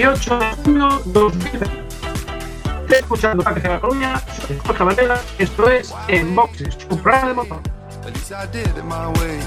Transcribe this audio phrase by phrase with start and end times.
[0.00, 1.66] 18 de junio 2020.
[2.80, 5.20] Estoy escuchando Paque de la Coruña, soy Jorge Varela.
[5.38, 7.60] Esto es En Boxes, un programa de motor.
[8.06, 9.38] At least I did it my way.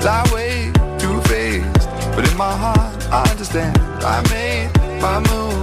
[0.00, 1.88] Fly way too fast.
[2.16, 3.78] But in my heart, I understand.
[4.02, 5.62] I made my move.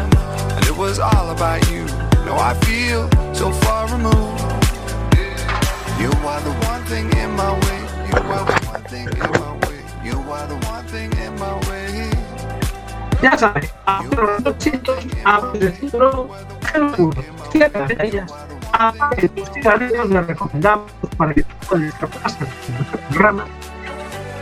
[0.55, 1.83] And it was all about you.
[2.25, 4.15] Now I feel so far removed.
[5.99, 7.81] You are the one thing in my way.
[8.07, 9.83] You are the one thing in my way.
[10.05, 12.09] You are the one thing in my way.
[13.87, 16.27] A los 200, a de cinturón,
[17.51, 18.31] siete de ellas.
[18.73, 22.09] Aparte de tus cigarrillos, les recomendamos para que puedan de nuestro
[23.09, 23.45] programa.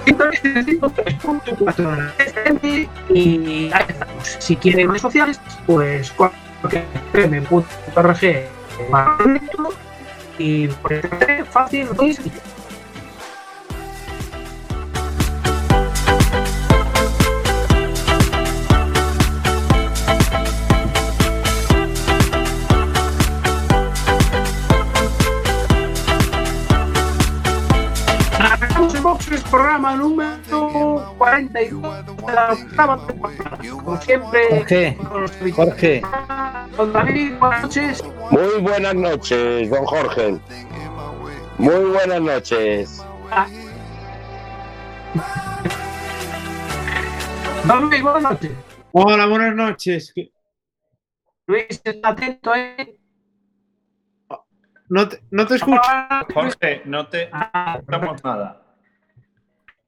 [0.04, 4.38] Sintonice 103.4 FM y ahí estamos.
[4.40, 8.20] Si quieren redes sociales, pues cualquier.org
[10.38, 10.92] y por
[11.46, 12.18] fácil, muy.
[29.86, 33.58] Programa número 42 de la octava temporada.
[33.70, 36.02] Como siempre, Jorge, con Jorge.
[36.76, 38.04] Don David, buenas noches.
[38.32, 40.40] Muy buenas noches, don Jorge.
[41.60, 43.06] Muy buenas noches.
[47.68, 48.52] Don Luis, buenas noches.
[48.92, 50.12] Hola, buenas noches.
[50.16, 50.32] ¿Qué-
[51.48, 52.98] Luis, está atento, ¿eh?
[54.90, 55.82] No te, no te escucho.
[56.34, 58.65] Jorge, no te Ah, escuchamos nada.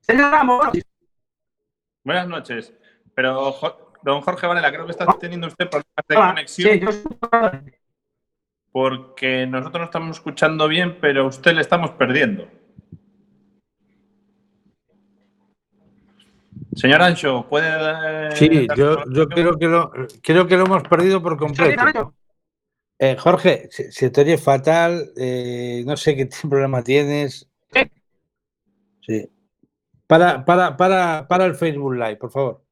[0.07, 0.67] Señor Ramos,
[2.03, 2.73] Buenas noches.
[3.13, 3.53] Pero,
[4.03, 6.27] don Jorge Varela, creo que está teniendo usted problemas de hola.
[6.29, 6.89] conexión Sí, yo
[8.71, 12.47] porque nosotros no estamos escuchando bien, pero a usted le estamos perdiendo.
[16.75, 19.91] Señor Ancho, ¿puede Sí, yo, creo, que lo,
[20.21, 22.13] creo que lo hemos perdido por completo.
[22.99, 27.49] Eh, Jorge, se, se te oye fatal, eh, no sé qué problema tienes.
[29.01, 29.29] Sí.
[30.07, 32.63] Para, para, para, para el Facebook Live, por favor.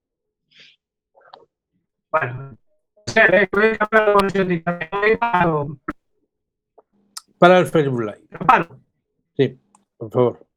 [2.09, 2.57] Bueno,
[3.13, 3.47] eh,
[7.37, 8.27] Para el Facebook Live,
[9.35, 9.59] sí,
[9.97, 10.47] por favor.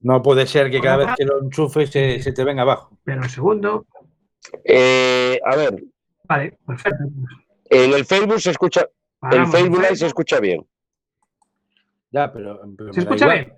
[0.00, 2.98] No puede ser que cada vez que lo enchufes se, se te venga abajo.
[3.04, 3.86] Pero un segundo.
[4.64, 5.84] Eh, a ver,
[6.24, 7.04] Vale, perfecto.
[7.64, 8.88] en el Facebook se escucha, el
[9.18, 10.66] Paramos Facebook Live se escucha bien.
[12.10, 13.54] Ya, pero, pero ¿Se escucha bien?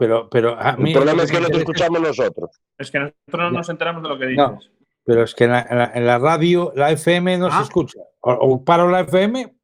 [0.00, 2.58] Pero, pero a mí El problema lo es que no te escuchamos nosotros.
[2.78, 4.38] Es que nosotros no nos enteramos de lo que dices.
[4.48, 4.58] No.
[5.04, 7.62] Pero es que en la, en la- en la radio, la FM no se Ah.
[7.62, 7.98] escucha.
[8.20, 9.54] O, o paro la FM,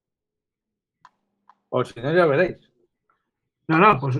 [1.70, 2.70] o si no, ya veréis.
[3.68, 4.18] No, no, pues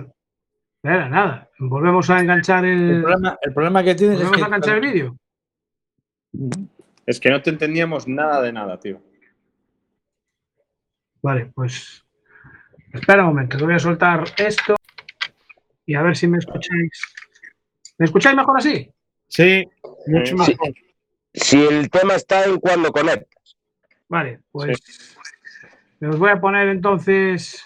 [0.81, 1.49] nada, nada.
[1.59, 3.01] Volvemos a enganchar El el.
[3.03, 4.43] problema, el problema que tienes es Volvemos que.
[4.43, 5.17] a enganchar el vídeo.
[7.05, 8.99] Es que no te entendíamos nada de nada, tío.
[11.21, 12.03] Vale, pues.
[12.91, 14.76] Espera un momento, que voy a soltar esto
[15.87, 17.01] y a ver si me escucháis.
[17.97, 18.91] ¿Me escucháis mejor así?
[19.27, 19.63] Sí,
[20.05, 20.73] mucho mejor.
[21.33, 23.55] Si el tema está en cuando conectas.
[24.09, 25.15] Vale, pues.
[25.99, 27.63] Me os voy a poner entonces.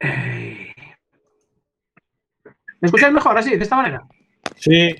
[0.00, 0.72] Eh,
[2.80, 4.06] ¿Me escucháis mejor así, de esta manera?
[4.56, 4.94] Sí,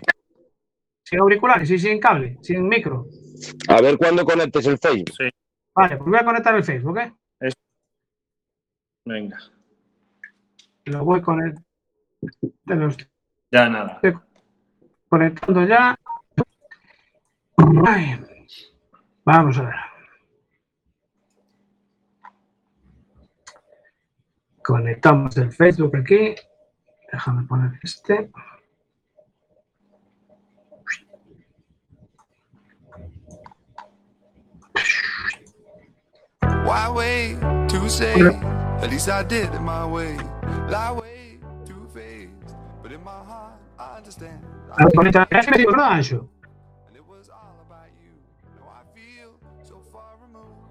[1.04, 3.06] Sin auriculares y sin cable, sin micro.
[3.68, 5.14] A ver cuándo conectes el Facebook.
[5.74, 7.12] Vale, pues voy a conectar el Facebook, ¿eh?
[9.08, 9.38] Venga,
[10.84, 11.54] Lo voy con el.
[12.66, 13.08] Lo estoy
[13.50, 14.02] ya nada.
[15.08, 15.98] conectando ya.
[17.86, 18.20] Ay,
[19.24, 19.74] Vamos a ver.
[24.62, 26.34] Conectamos el Facebook aquí.
[27.10, 28.30] Déjame poner este.
[37.68, 40.16] To say At least I did it my way.
[40.70, 44.40] Lie way too faced, but in my heart I understand.
[44.76, 45.26] I Ah, bonita.
[45.30, 46.28] Es que me digo, ¿verdad, Ancho?
[46.86, 48.12] and it was all about you.
[48.56, 49.30] No, I feel
[49.64, 50.70] so far removed.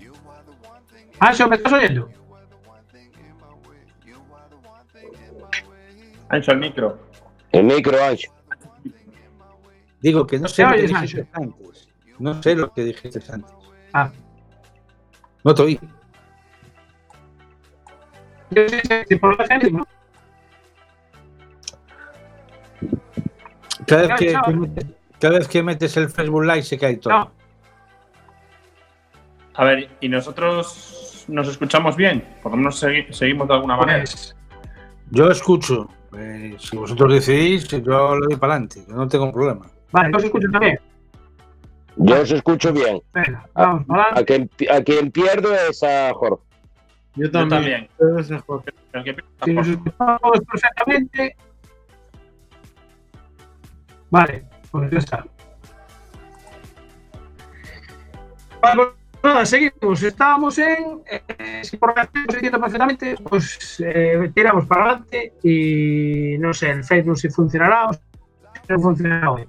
[0.00, 1.06] You are the one thing.
[1.12, 2.08] in Ancho, ¿me estás oyendo?
[6.30, 6.98] Ancho, el micro.
[7.52, 8.30] El micro ancho.
[10.00, 11.88] Digo que no sé ¿Qué lo que dijiste antes.
[12.18, 13.50] No sé lo que dijiste antes.
[13.92, 14.10] Ah,
[15.44, 15.80] No te oí.
[18.50, 19.86] Yo sí sé que por la gente, ¿no?
[23.86, 24.86] Cada vez que, metes,
[25.18, 27.12] cada vez que metes el Facebook Live se cae todo.
[27.12, 27.30] No,
[29.54, 32.24] A ver, ¿y nosotros nos escuchamos bien?
[32.42, 33.98] Por lo menos segui- seguimos de alguna manera.
[34.00, 34.36] pues.
[35.10, 35.88] Yo escucho.
[36.16, 38.84] Eh, si vosotros decidís, yo le doy para adelante.
[38.88, 39.66] Yo no tengo problema.
[39.92, 40.78] Vale, yo os escucho también.
[41.96, 43.00] Yo os escucho bien.
[43.12, 46.42] Venga, vamos, A quien, a quien pierdo es a Jorge.
[47.16, 47.88] Yo Yo también.
[47.98, 48.18] Pero
[49.04, 51.36] que- Si nos escuchamos perfectamente.
[54.10, 55.24] Vale, pues ya está.
[58.62, 58.82] Vale,
[59.20, 60.02] pues nada, seguimos.
[60.02, 61.02] Estábamos en.
[61.06, 61.90] eh, si por
[62.34, 67.92] entiende perfectamente, pues eh, tiramos para adelante y no sé, el Facebook si funcionará o
[67.92, 68.00] si
[68.68, 69.48] no funcionará hoy.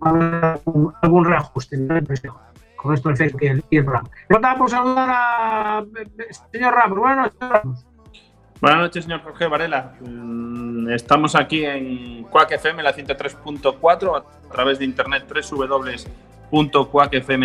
[0.00, 2.34] Algún, algún reajuste, la impresión,
[2.82, 4.10] Con esto del Facebook y el, y el programa.
[4.58, 5.84] Por saludar a.
[6.00, 7.86] eh, Señor Ramos, buenas noches, Ramos.
[8.60, 9.94] Buenas noches, señor Jorge Varela.
[10.00, 15.24] Mm, Estamos aquí en Quack FM, la 103.4, a través de internet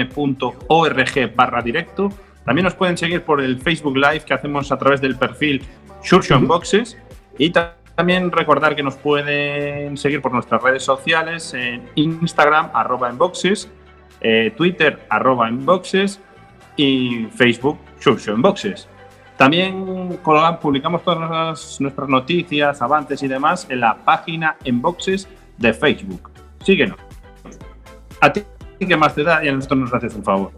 [0.07, 2.09] www.quackfm.org barra directo.
[2.45, 5.63] También nos pueden seguir por el Facebook Live que hacemos a través del perfil
[6.03, 6.97] Shurshon Boxes.
[7.37, 13.09] Y ta- también recordar que nos pueden seguir por nuestras redes sociales en Instagram, arroba
[13.09, 13.69] en boxes,
[14.29, 16.19] eh, Twitter, arroba en boxes
[16.75, 18.89] y Facebook, Shurshon Boxes.
[19.37, 20.19] También
[20.61, 26.29] publicamos todas nuestras noticias, avances y demás en la página en boxes de Facebook.
[26.61, 26.97] Síguenos.
[28.19, 28.43] A ti
[28.79, 30.51] que más te da y a nosotros nos haces un favor.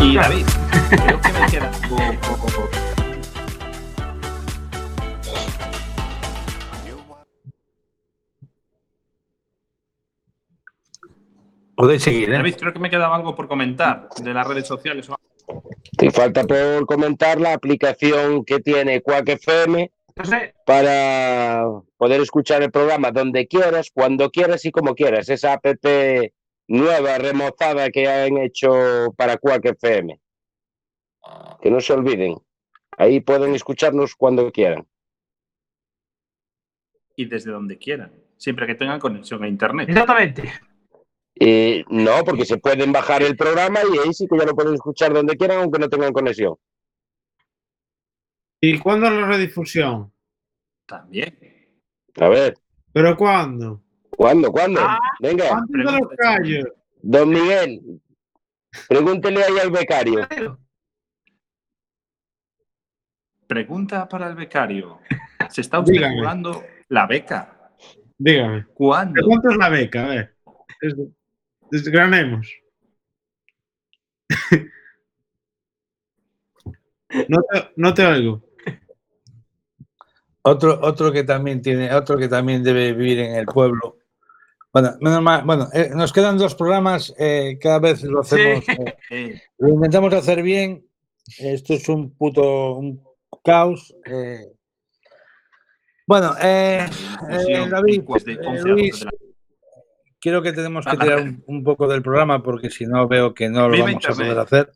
[0.00, 0.46] Y David,
[0.88, 2.83] creo que me queda poco.
[11.84, 12.38] Podéis seguir, ¿eh?
[12.38, 15.06] David, creo que me quedaba algo por comentar de las redes sociales.
[15.98, 19.92] Te falta por comentar la aplicación que tiene Quack FM
[20.64, 21.62] para
[21.98, 25.28] poder escuchar el programa donde quieras, cuando quieras y como quieras.
[25.28, 25.66] Esa app
[26.68, 30.18] nueva, remozada que han hecho para Quack FM.
[31.60, 32.38] Que no se olviden.
[32.96, 34.86] Ahí pueden escucharnos cuando quieran.
[37.14, 39.90] y desde donde quieran, siempre que tengan conexión a internet.
[39.90, 40.50] exactamente.
[41.36, 44.74] Y no, porque se pueden bajar el programa y ahí sí que ya lo pueden
[44.74, 46.54] escuchar donde quieran, aunque no tengan conexión.
[48.60, 50.12] ¿Y cuándo la redifusión?
[50.86, 51.36] También.
[52.20, 52.54] A ver,
[52.92, 53.82] ¿Pero cuándo?
[54.10, 54.52] ¿cuándo?
[54.52, 54.80] ¿Cuándo?
[54.80, 56.64] Ah, Venga, de los callos.
[57.02, 58.00] don Miguel,
[58.88, 60.28] pregúntele ahí al becario.
[63.46, 65.00] Pregunta para el becario.
[65.50, 66.18] ¿Se está usted Dígame.
[66.18, 67.72] jugando la beca?
[68.16, 68.66] Dígame.
[68.72, 69.20] ¿Cuándo?
[69.20, 70.04] ¿De cuánto es la beca?
[70.04, 70.36] A ver.
[71.74, 72.46] Desgranemos.
[77.28, 78.42] No te, no te oigo.
[80.42, 83.98] Otro, otro que también tiene, otro que también debe vivir en el pueblo.
[84.72, 88.96] Bueno, menos mal- bueno, eh, nos quedan dos programas, eh, cada vez lo hacemos, eh,
[89.10, 90.84] Eh, lo intentamos hacer bien.
[91.38, 93.00] Esto es un puto un
[93.44, 93.94] caos.
[94.06, 94.50] eh.
[96.06, 96.84] Bueno, eh,
[97.30, 99.23] eh, David, de 11 a Luis, 12 de la-
[100.30, 103.48] creo que tenemos que tirar un, un poco del programa porque si no veo que
[103.48, 104.72] no lo Viva vamos a poder hacer.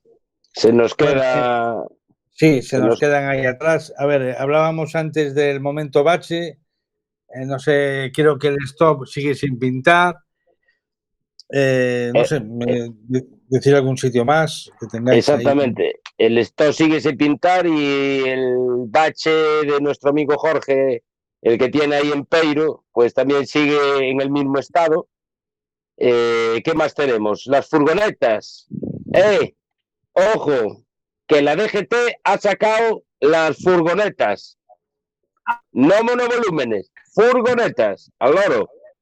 [0.52, 1.83] Se nos queda.
[2.31, 3.93] Sí, se Se nos nos- quedan ahí atrás.
[3.99, 6.59] A ver, hablábamos antes del momento bache.
[7.35, 10.17] eh, no sé, creo que el stop sigue sin pintar.
[11.50, 12.90] Eh, no Eh, sé, me-
[13.49, 15.28] decir algún sitio más que tengáis.
[15.28, 15.35] ahí.
[15.37, 16.00] Exactamente.
[16.19, 18.55] El esto sigue sin pintar y el
[18.88, 21.02] bache de nuestro amigo Jorge,
[21.43, 25.09] el que tiene ahí en Peiro, pues también sigue en el mismo estado.
[25.99, 27.47] Eh, ¿Qué más tenemos?
[27.47, 28.69] Las furgonetas.
[29.12, 29.55] ¡Eh!
[30.12, 30.85] Ojo,
[31.26, 34.59] que la DGT ha sacado las furgonetas.
[35.73, 38.35] No monovolúmenes, furgonetas, al.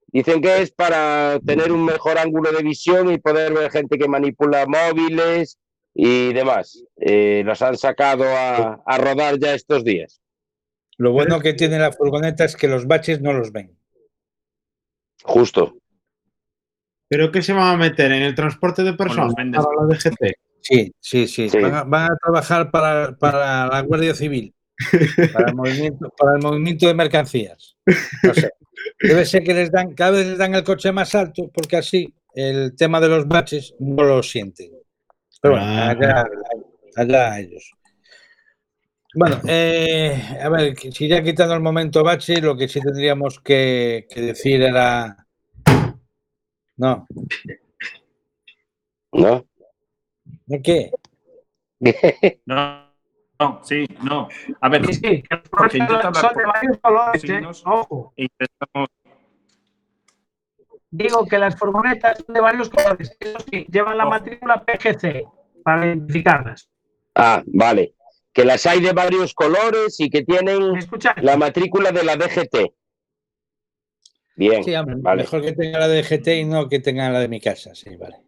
[0.08, 4.08] Dicen que es para tener un mejor ángulo de visión y poder ver gente que
[4.08, 5.58] manipula móviles
[5.92, 6.82] y demás.
[6.96, 10.22] Eh, las han sacado a, a rodar ya estos días.
[10.96, 13.76] Lo bueno que tiene la furgoneta es que los baches no los ven.
[15.22, 15.76] Justo.
[17.08, 19.62] ¿Pero qué se van a meter en el transporte de personas vendes.
[19.64, 20.34] para la DGT?
[20.60, 21.48] Sí, sí, sí.
[21.48, 21.58] Sí.
[21.60, 24.52] Van, a, van a trabajar para, para la Guardia Civil,
[25.32, 27.76] para el, movimiento, para el movimiento de mercancías.
[28.22, 28.50] No sé.
[29.00, 32.12] Debe ser que les dan, cada vez les dan el coche más alto, porque así
[32.34, 34.70] el tema de los baches no lo sienten.
[35.40, 35.90] Pero bueno, Ah.
[35.90, 36.24] allá,
[36.96, 37.70] allá ellos.
[39.14, 44.06] Bueno, eh, a ver, si ya quitando el momento bache, lo que sí tendríamos que,
[44.10, 45.25] que decir era.
[46.76, 47.06] No,
[49.12, 49.44] ¿no?
[50.46, 50.90] ¿de qué?
[52.46, 52.90] No,
[53.38, 54.28] no, sí, no.
[54.60, 57.40] A ver, Sí, sí, Porque son de varios colores, ¿eh?
[57.64, 58.88] Ojo, intentamos-
[60.90, 63.16] digo que las furgonetas son de varios colores.
[63.20, 64.10] Eso sí, llevan la Ojo.
[64.10, 65.24] matrícula PGC
[65.62, 66.70] para identificarlas.
[67.14, 67.94] Ah, vale.
[68.32, 70.60] Que las hay de varios colores y que tienen
[71.22, 72.74] la matrícula de la DGT.
[74.36, 75.22] Bien, Sí, hombre, vale.
[75.22, 77.96] mejor que tenga la de GT y no que tenga la de mi casa, sí,
[77.96, 78.18] vale.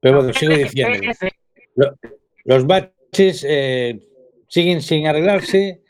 [0.00, 0.98] Pero bueno, sigo diciendo.
[2.44, 4.00] Los baches eh,
[4.46, 5.82] siguen sin arreglarse,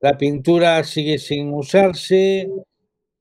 [0.00, 2.48] la pintura sigue sin usarse,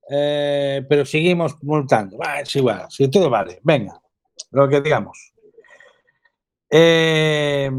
[0.10, 2.20] eh, pero seguimos multando.
[2.42, 3.60] Es igual, sí, todo vale.
[3.64, 4.00] Venga,
[4.52, 5.34] lo que digamos.
[6.70, 7.72] Eh,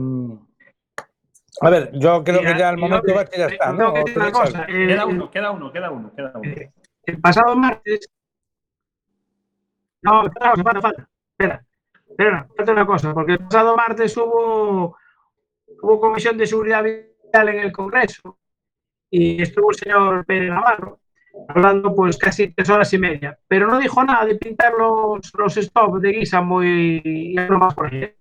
[1.60, 3.72] a ver, yo creo que ya el y momento bache ya eh, está.
[3.72, 3.94] ¿no?
[4.04, 6.52] Queda uno, queda uno, queda uno, queda uno.
[7.06, 8.08] El pasado martes.
[10.02, 11.08] No, espera, falta, falta.
[11.30, 11.66] Espera,
[12.08, 14.96] espera, falta una cosa, porque el pasado martes hubo,
[15.82, 18.38] hubo comisión de seguridad vial en el Congreso
[19.10, 21.00] y estuvo el señor Pérez Navarro
[21.48, 25.54] hablando pues casi tres horas y media, pero no dijo nada de pintar los, los
[25.54, 28.04] stops de Guisamo y, y algo más por ahí.
[28.04, 28.16] ¿eh?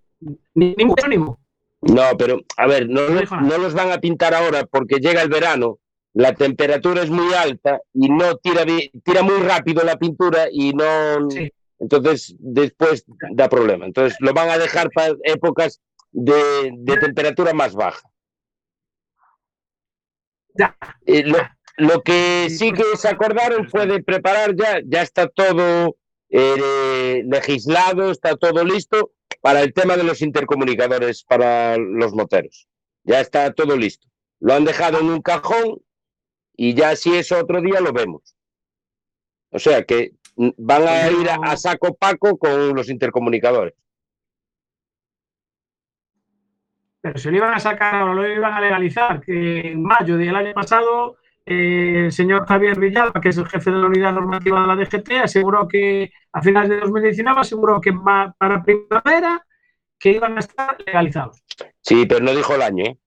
[0.53, 1.39] Ni, ni mucho ni mucho.
[1.81, 5.77] No, pero a ver, no, no los van a pintar ahora porque llega el verano,
[6.15, 8.65] la temperatura es muy alta y no tira,
[9.03, 11.29] tira muy rápido la pintura y no...
[11.29, 11.51] Sí.
[11.77, 13.03] Entonces, después
[13.33, 13.85] da problema.
[13.85, 15.81] Entonces, lo van a dejar para épocas
[16.11, 17.99] de, de temperatura más baja.
[21.05, 21.37] Eh, lo,
[21.75, 25.97] lo que sí que se acordaron fue de preparar ya, ya está todo
[26.29, 32.69] eh, legislado, está todo listo para el tema de los intercomunicadores para los moteros.
[33.03, 34.07] Ya está todo listo.
[34.39, 35.81] Lo han dejado en un cajón
[36.57, 38.35] y ya si eso otro día lo vemos.
[39.51, 43.73] O sea que mm, van a ir a, a saco paco con los intercomunicadores.
[47.05, 50.35] pero se lo iban a sacar, ahora lo iban a legalizar, que en mayo del
[50.35, 54.59] año pasado eh, el señor Javier Villalba, que es el jefe de la unidad normativa
[54.59, 59.45] de la DGT, aseguró que a finales de 2019 aseguró que para primavera
[59.99, 61.43] que iban a estar legalizados.
[61.79, 62.97] Sí, pero no dijo el año, ¿eh?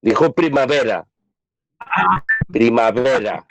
[0.00, 1.06] Dijo primavera.
[2.52, 3.46] Primavera.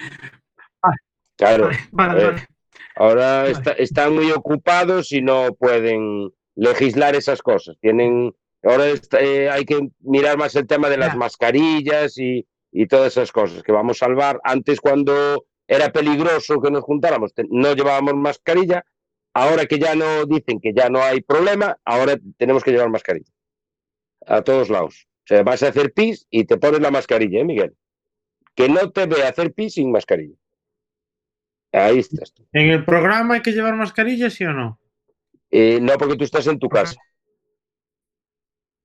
[1.37, 1.69] Claro.
[1.71, 2.47] Eh.
[2.95, 7.77] Ahora está- están muy ocupados y no pueden legislar esas cosas.
[7.79, 12.87] Tienen, ahora está- eh, hay que mirar más el tema de las mascarillas y, y
[12.87, 14.39] todas esas cosas que vamos a salvar.
[14.43, 18.83] Antes cuando era peligroso que nos juntáramos, no llevábamos mascarilla.
[19.35, 23.31] Ahora que ya no dicen que ya no hay problema, ahora tenemos que llevar mascarilla.
[24.25, 25.07] A todos lados.
[25.19, 27.75] O sea, vas a hacer pis y te pones la mascarilla, ¿eh, Miguel?
[28.57, 30.35] Que no te ve hacer pis sin mascarilla.
[31.71, 32.33] Ahí estás.
[32.33, 32.43] tú.
[32.53, 34.79] ¿En el programa hay que llevar mascarilla, sí o no?
[35.51, 36.99] Eh, no, porque tú estás en tu casa.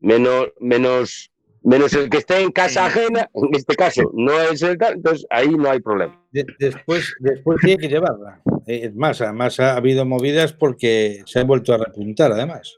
[0.00, 1.30] Menos, menos,
[1.62, 5.26] menos el que esté en casa ajena, en este caso, no es el caso, entonces
[5.30, 6.20] ahí no hay problema.
[6.32, 8.42] De- después, después tiene que llevarla.
[8.66, 12.76] Eh, Es más, además ha habido movidas porque se ha vuelto a repuntar, además.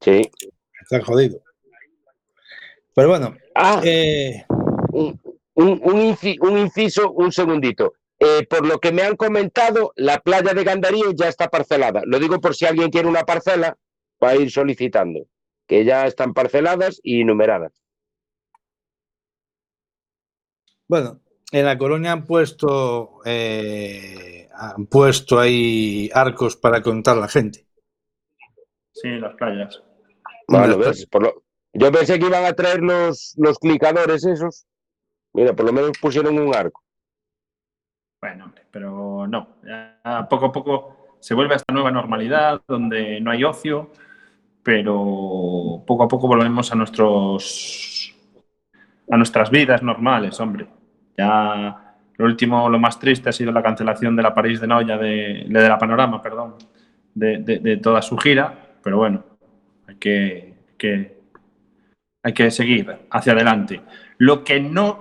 [0.00, 0.30] Sí.
[0.82, 1.40] Está jodido.
[2.94, 4.44] Pero bueno, Ah, eh,
[4.92, 5.20] un,
[5.54, 7.94] un, un inci- un inciso, un segundito.
[8.18, 12.02] Eh, por lo que me han comentado, la playa de Gandarío ya está parcelada.
[12.06, 13.76] Lo digo por si alguien quiere una parcela,
[14.22, 15.26] va a ir solicitando,
[15.66, 17.72] que ya están parceladas y numeradas.
[20.86, 21.20] bueno,
[21.50, 27.66] en la colonia han puesto eh, han puesto ahí arcos para contar la gente.
[28.92, 29.82] Sí, las playas.
[30.46, 30.78] Bueno.
[31.10, 31.42] Por lo-
[31.72, 34.66] Yo pensé que iban a traer los, los clicadores esos.
[35.34, 36.82] Mira, por lo menos pusieron un arco.
[38.20, 39.48] Bueno, hombre, pero no.
[40.30, 43.90] Poco a poco se vuelve a esta nueva normalidad donde no hay ocio,
[44.62, 48.14] pero poco a poco volvemos a nuestros
[49.10, 50.66] a nuestras vidas normales, hombre.
[51.16, 54.96] Ya lo último, lo más triste ha sido la cancelación de la París de Noya,
[54.96, 56.54] de, de la Panorama, perdón,
[57.14, 59.24] de, de- de toda su gira, pero bueno,
[59.86, 61.20] hay que, que-
[62.22, 63.82] hay que seguir hacia adelante.
[64.18, 64.96] Lo que nos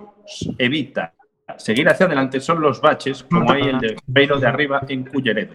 [0.58, 1.14] evita
[1.58, 5.54] seguir hacia adelante son los baches, como hay el de Peiro de arriba en Culleredo.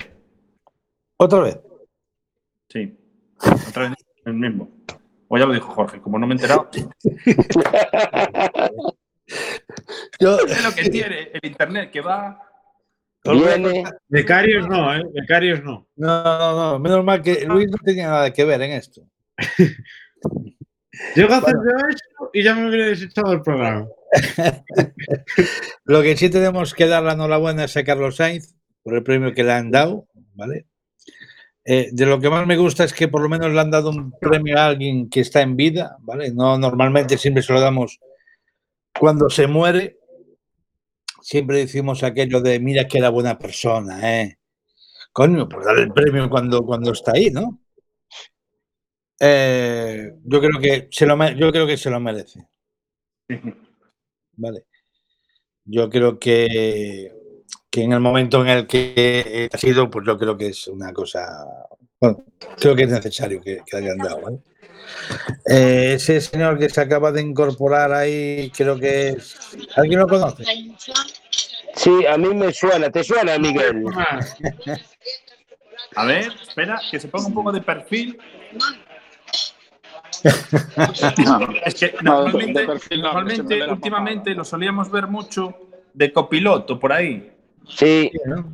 [1.16, 1.58] Otra vez.
[2.68, 2.96] Sí,
[3.68, 4.70] otra vez el mismo.
[5.28, 6.68] O ya lo dijo Jorge, como no me he enterado.
[10.18, 12.42] Yo, Es lo que tiene el internet, que va.
[13.24, 15.02] Viene, Becarios no, ¿eh?
[15.12, 15.86] Becarios no.
[15.96, 19.02] no, no, no, menos mal que Luis no tenía nada que ver en esto.
[21.14, 21.56] Llego a hacer
[21.90, 23.86] esto y ya me hubiera desechado el programa.
[25.84, 29.34] Lo que sí tenemos que dar la enhorabuena es a Carlos Sainz por el premio
[29.34, 30.66] que le han dado, ¿vale?
[31.64, 33.90] Eh, de lo que más me gusta es que por lo menos le han dado
[33.90, 36.32] un premio a alguien que está en vida, ¿vale?
[36.32, 38.00] No normalmente siempre se lo damos
[38.98, 39.98] cuando se muere.
[41.20, 44.38] Siempre decimos aquello de mira que era buena persona, ¿eh?
[45.12, 47.60] Coño, pues darle el premio cuando, cuando está ahí, ¿no?
[49.20, 52.48] Eh, yo creo que se lo yo creo que se lo merece.
[54.38, 54.64] Vale.
[55.64, 57.12] Yo creo que,
[57.70, 60.92] que en el momento en el que ha sido, pues yo creo que es una
[60.92, 61.44] cosa.
[62.00, 62.24] Bueno,
[62.58, 64.22] creo que es necesario que, que hayan dado.
[64.22, 64.38] ¿vale?
[65.50, 69.36] Eh, ese señor que se acaba de incorporar ahí, creo que es.
[69.76, 70.44] ¿Alguien lo conoce?
[71.74, 72.90] sí, a mí me suena.
[72.90, 73.84] ¿Te suena, Miguel?
[75.96, 78.18] A ver, espera, que se ponga un poco de perfil.
[81.64, 85.56] Es que normalmente, perfil no, que últimamente lo solíamos ver mucho
[85.94, 87.30] de copiloto por ahí.
[87.68, 88.52] Sí, ¿no?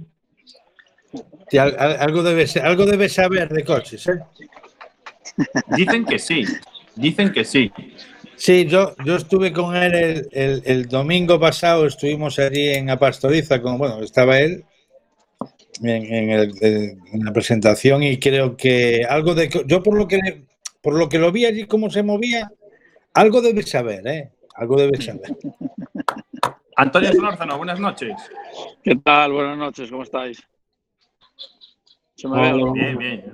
[1.49, 4.07] Sí, al- al- algo, debe algo debe saber de coches.
[4.09, 4.21] ¿eh?
[5.69, 6.45] Dicen que sí,
[6.97, 7.71] dicen que sí.
[8.37, 12.99] Sí, yo, yo estuve con él el, el- el domingo pasado, estuvimos allí en la
[12.99, 14.65] pastoriza, con, bueno, estaba él
[15.83, 19.49] en, en el- en la presentación y creo que algo de...
[19.67, 20.44] Yo por lo que,
[20.85, 22.53] por lo que lo vi allí, cómo se movía,
[23.15, 24.33] algo debe saber, ¿eh?
[24.55, 25.35] Algo debe saber.
[26.77, 28.13] Antonio Solórzano, buenas noches.
[28.83, 29.33] ¿Qué tal?
[29.33, 30.47] Buenas noches, ¿cómo estáis?
[32.15, 32.53] ¿Se me?
[32.73, 33.33] Bien, bien.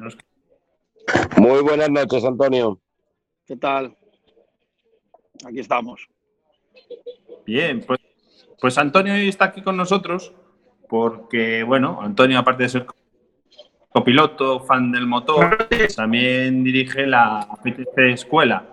[1.38, 2.78] Muy buenas noches, Antonio.
[3.44, 3.96] ¿Qué tal?
[5.44, 6.08] Aquí estamos.
[7.44, 7.98] Bien, pues,
[8.60, 10.32] pues Antonio hoy está aquí con nosotros
[10.88, 12.86] porque, bueno, Antonio, aparte de ser
[13.90, 18.64] copiloto, fan del motor, también dirige la PTC Escuela.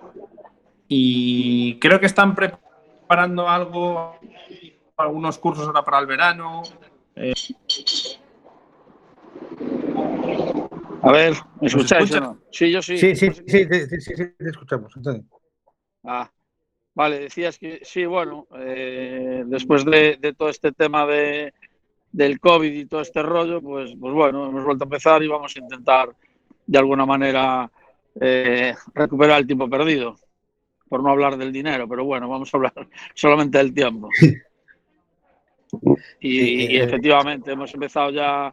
[0.88, 4.16] Y creo que están preparando algo,
[4.96, 6.64] algunos cursos ahora para el verano.
[11.02, 12.26] A ver, ¿me escucháis escucha?
[12.26, 12.42] o no?
[12.52, 12.98] Sí, yo sí.
[12.98, 14.96] Sí, sí, sí, sí, sí, sí, sí, te escuchamos.
[14.96, 15.24] Antonio.
[16.04, 16.32] Ah,
[16.94, 21.54] vale, decías que sí, bueno, eh, después de, de todo este tema de,
[22.12, 25.56] del COVID y todo este rollo, pues, pues bueno, hemos vuelto a empezar y vamos
[25.56, 26.10] a intentar
[26.66, 27.70] de alguna manera
[28.20, 30.16] eh, recuperar el tiempo perdido,
[30.90, 32.74] por no hablar del dinero, pero bueno, vamos a hablar
[33.14, 34.10] solamente del tiempo.
[36.22, 38.48] Y, y efectivamente hemos empezado ya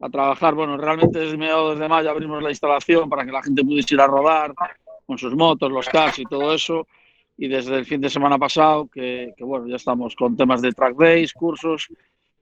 [0.00, 3.64] a trabajar, bueno, realmente desde mediados de mayo abrimos la instalación para que la gente
[3.64, 4.54] pudiese ir a rodar
[5.04, 6.86] con sus motos, los cars y todo eso.
[7.36, 10.72] Y desde el fin de semana pasado, que, que, bueno, ya estamos con temas de
[10.72, 11.88] track days, cursos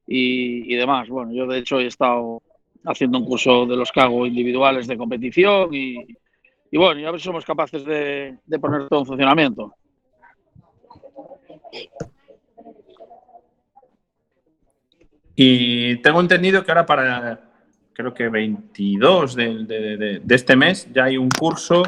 [0.06, 1.08] y, y, demás.
[1.08, 2.42] Bueno, yo de hecho he estado
[2.84, 6.06] haciendo un curso de los que hago individuales de competición y,
[6.70, 9.74] y bueno, y a ver si somos capaces de, de poner todo en funcionamiento.
[15.36, 17.40] Y tengo entendido que ahora para,
[17.92, 21.82] creo que 22 de, de, de, de este mes, ya hay un curso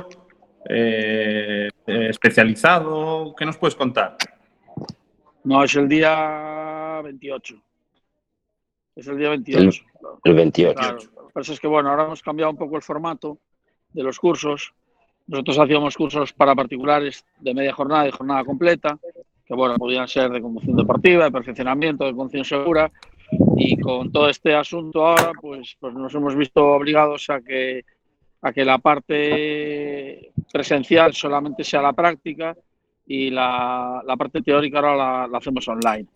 [0.69, 3.35] eh, especializado.
[3.37, 4.17] ¿Qué nos puedes contar?
[5.45, 7.63] No, es el día 28.
[8.97, 9.85] Es el día 28.
[10.25, 10.75] El, el 28.
[10.75, 10.99] Claro.
[11.35, 13.39] Pero es que, bueno, ahora hemos cambiado un poco el formato
[13.93, 14.73] de los cursos.
[15.27, 18.99] Nosotros hacíamos cursos para particulares de media jornada y jornada completa,
[19.45, 22.91] que, bueno, podían ser de conducción deportiva, de perfeccionamiento, de conducción segura.
[23.57, 27.85] Y con todo este asunto ahora, pues, pues nos hemos visto obligados a que,
[28.41, 32.57] a que la parte presencial solamente sea la práctica
[33.07, 36.07] y la, la parte teórica ahora la, la, hacemos online.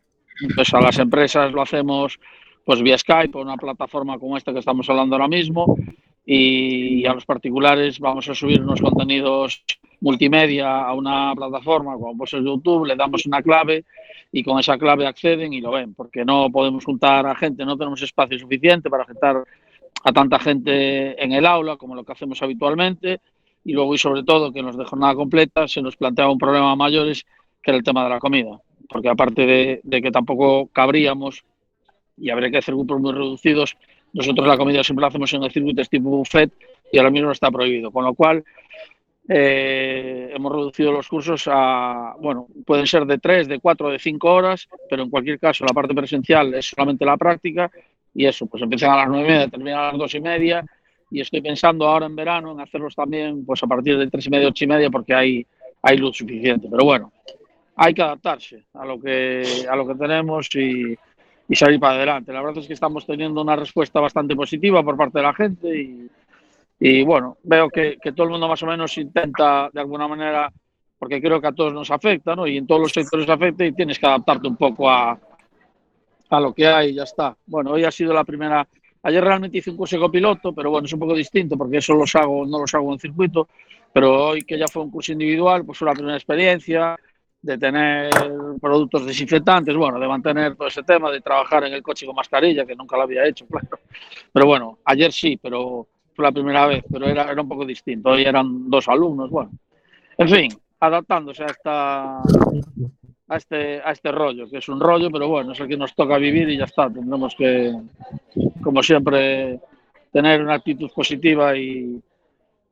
[0.41, 2.19] Entonces a las empresas lo hacemos
[2.65, 5.77] pues vía Skype o una plataforma como esta que estamos hablando ahora mismo.
[6.25, 9.65] Y a los particulares vamos a subir unos contenidos
[10.01, 13.85] multimedia a una plataforma como pues es YouTube, le damos una clave
[14.33, 17.77] y con esa clave acceden y lo ven, porque no podemos juntar a gente, no
[17.77, 19.45] tenemos espacio suficiente para juntar
[20.05, 23.21] a tanta gente en el aula como lo que hacemos habitualmente.
[23.63, 26.39] Y luego y sobre todo que en los de jornada completa se nos planteaba un
[26.39, 27.27] problema mayores
[27.63, 31.45] que era el tema de la comida, porque aparte de que tampoco cabríamos
[32.21, 33.77] y habría que hacer grupos muy reducidos,
[34.13, 36.53] nosotros la comida siempre la hacemos en el circuito tipo buffet
[36.93, 38.45] y ahora mismo está prohibido, con lo cual
[39.29, 44.33] eh, hemos reducido los cursos a, bueno, pueden ser de tres, de cuatro, de cinco
[44.33, 47.71] horas, pero en cualquier caso la parte presencial es solamente la práctica
[48.15, 50.65] y eso, pues empiezan a las nueve y media, terminan a las dos y media
[51.11, 54.31] y estoy pensando ahora en verano en hacerlos también pues a partir de tres y
[54.31, 55.47] media, ocho y media, porque hay,
[55.83, 56.69] hay luz suficiente.
[56.71, 57.13] Pero bueno,
[57.77, 60.97] hay que adaptarse a lo que, a lo que tenemos y,
[61.51, 62.33] y salir para adelante.
[62.33, 65.77] La verdad es que estamos teniendo una respuesta bastante positiva por parte de la gente
[65.77, 66.09] y,
[66.79, 70.53] y bueno, veo que, que, todo el mundo más o menos intenta de alguna manera,
[70.97, 72.47] porque creo que a todos nos afecta, ¿no?
[72.47, 75.19] Y en todos los sectores afecta y tienes que adaptarte un poco a,
[76.31, 77.37] a lo que hay y ya está.
[77.47, 78.67] Bueno, hoy ha sido la primera.
[79.03, 81.95] Ayer realmente hice un curso de copiloto, pero bueno, es un poco distinto porque eso
[81.95, 83.49] los hago, no los hago en circuito.
[83.93, 86.97] Pero hoy que ya fue un curso individual, pues fue la primera experiencia
[87.43, 88.11] de tener
[88.61, 92.67] productos desinfectantes, bueno, de mantener todo ese tema, de trabajar en el coche con mascarilla,
[92.67, 93.79] que nunca lo había hecho, claro.
[94.33, 98.11] Pero bueno, ayer sí, pero fue la primera vez, pero era, era un poco distinto.
[98.11, 99.51] Hoy eran dos alumnos, bueno.
[100.19, 100.51] En fin,
[100.81, 102.23] adaptándose a esta
[103.31, 105.95] a este, a este rollo, que es un rollo, pero bueno, es el que nos
[105.95, 106.91] toca vivir y ya está.
[106.91, 107.73] Tendremos que,
[108.61, 109.61] como siempre,
[110.13, 112.03] tener una actitud positiva y,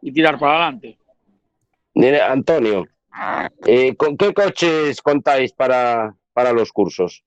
[0.03, 0.99] y tirar para adelante.
[2.29, 2.87] Antonio,
[3.67, 7.23] eh, ¿con qué coches contáis para, para los cursos?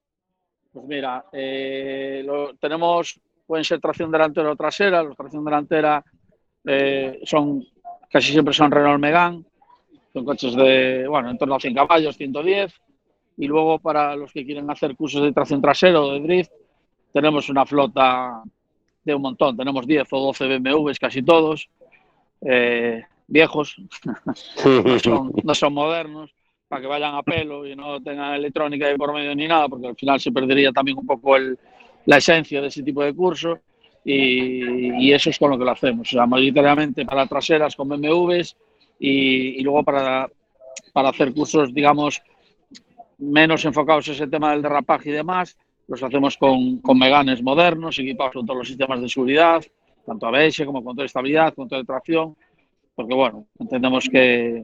[0.72, 2.26] Pues mira, eh,
[2.60, 5.04] tenemos, pueden ser tracción delantera o trasera.
[5.04, 6.04] Los tracción delantera
[6.66, 7.66] eh, son,
[8.10, 9.44] casi siempre son Renault Megane,
[10.14, 12.74] son coches de, bueno, en torno a 100 caballos, 110
[13.38, 16.52] y luego para los que quieren hacer cursos de tracción trasera o de drift,
[17.12, 18.44] tenemos una flota
[19.04, 19.58] de un montón.
[19.58, 21.70] Tenemos 10 o 12 BMWs, casi todos,
[23.32, 23.78] viejos,
[24.66, 26.32] no, son, no, son, modernos,
[26.68, 29.88] para que vayan a pelo y no tengan electrónica ahí por medio ni nada, porque
[29.88, 31.58] al final se perdería también un poco el,
[32.06, 33.60] la esencia de ese tipo de curso.
[34.04, 37.88] Y, y, eso es con lo que lo hacemos, o sea, mayoritariamente para traseras con
[37.88, 38.58] BMWs
[39.00, 40.28] y, y luego para,
[40.92, 42.20] para hacer cursos, digamos,
[43.20, 45.56] menos enfocados en ese tema del derrapaje y demás,
[45.88, 49.64] los hacemos con, con meganes modernos, equipados con todos los sistemas de seguridad,
[50.06, 52.36] tanto ABS como control de estabilidad, control de tracción,
[53.02, 54.64] porque bueno, entendemos que,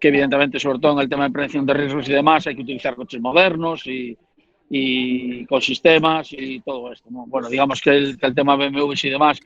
[0.00, 2.62] que evidentemente, sobre todo en el tema de prevención de riesgos y demás, hay que
[2.62, 4.16] utilizar coches modernos y,
[4.68, 7.08] y con sistemas y todo esto.
[7.10, 7.26] ¿no?
[7.26, 9.40] Bueno, digamos que el, que el tema BMW y demás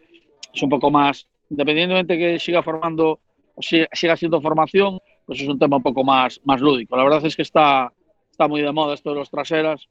[0.53, 3.20] es un poco más, independientemente que siga formando,
[3.59, 6.96] siga, siga siendo formación, pues es un tema un poco más, más lúdico.
[6.96, 7.90] La verdad es que está,
[8.31, 9.88] está muy de moda esto de los traseras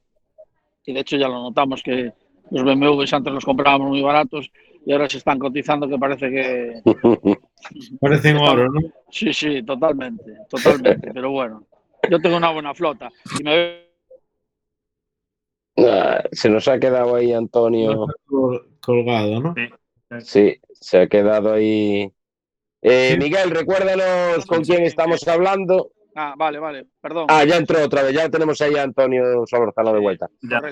[0.86, 2.12] y de hecho ya lo notamos que
[2.50, 4.50] los BMWs antes los comprábamos muy baratos
[4.86, 6.82] y ahora se están cotizando que parece que...
[8.00, 8.80] Parecen oro, ¿no?
[9.10, 11.66] Sí, sí, totalmente, totalmente, pero bueno,
[12.10, 13.84] yo tengo una buena flota y me...
[15.76, 18.06] Ah, se nos ha quedado ahí Antonio.
[18.80, 19.54] Colgado, ¿no?
[20.20, 22.12] Sí, se ha quedado ahí
[22.86, 25.92] eh, Miguel, recuérdanos con quién estamos hablando.
[26.14, 27.26] Ah, vale, vale, perdón.
[27.28, 30.28] Ah, ya entró otra vez, ya tenemos ahí a Antonio Solorzano de vuelta.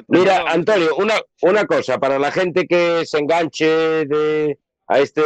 [0.09, 5.23] Mira, Antonio, una, una cosa, para la gente que se enganche de, a este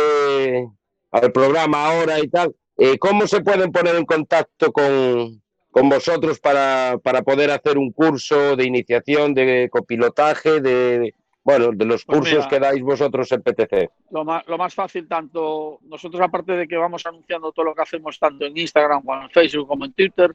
[1.11, 6.41] al programa ahora y tal, eh, ¿cómo se pueden poner en contacto con, con vosotros
[6.41, 11.15] para, para, poder hacer un curso de iniciación, de copilotaje, de,
[11.47, 13.89] bueno, de los cursos pues mira, que dais vosotros en PTC.
[14.11, 17.83] Lo más, lo más, fácil, tanto nosotros, aparte de que vamos anunciando todo lo que
[17.83, 20.35] hacemos, tanto en Instagram como en Facebook como en Twitter,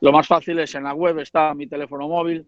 [0.00, 2.46] lo más fácil es en la web, está mi teléfono móvil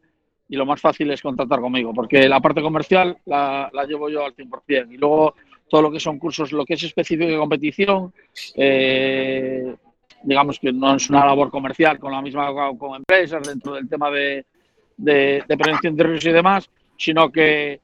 [0.48, 4.24] y lo más fácil es contactar conmigo, porque la parte comercial la, la llevo yo
[4.24, 4.90] al 100%.
[4.90, 5.34] Y luego
[5.68, 8.14] todo lo que son cursos, lo que es específico de competición,
[8.54, 9.76] eh,
[10.22, 14.10] digamos que no es una labor comercial con la misma con empresas dentro del tema
[14.10, 14.46] de,
[14.96, 17.80] de, de prevención de riesgos y demás, sino que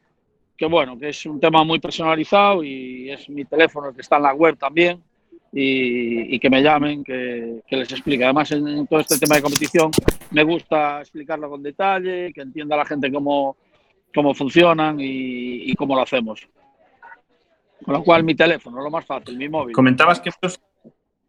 [0.64, 4.16] que bueno, que es un tema muy personalizado y es mi teléfono el que está
[4.16, 5.03] en la web también
[5.53, 8.24] y, y que me llamen, que, que, les explique.
[8.24, 9.90] Además, en, en, todo este tema de competición
[10.31, 13.57] me gusta explicarlo con detalle, que entienda la gente cómo,
[14.14, 16.48] cómo funcionan y, y cómo lo hacemos.
[17.85, 19.74] Con lo cual, mi teléfono, lo más fácil, mi móvil.
[19.74, 20.61] Comentabas que muchos,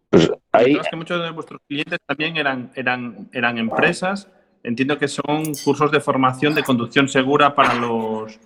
[0.09, 0.79] pues ahí...
[0.89, 4.29] que muchos de vuestros clientes también eran, eran, eran empresas.
[4.63, 8.39] Entiendo que son cursos de formación de conducción segura para los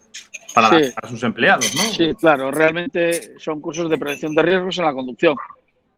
[0.53, 0.91] para, sí.
[0.93, 1.81] para, sus empleados, ¿no?
[1.81, 5.35] Sí, claro, realmente son cursos de prevención de riesgos en la conducción,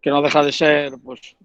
[0.01, 1.35] que no deja de ser pues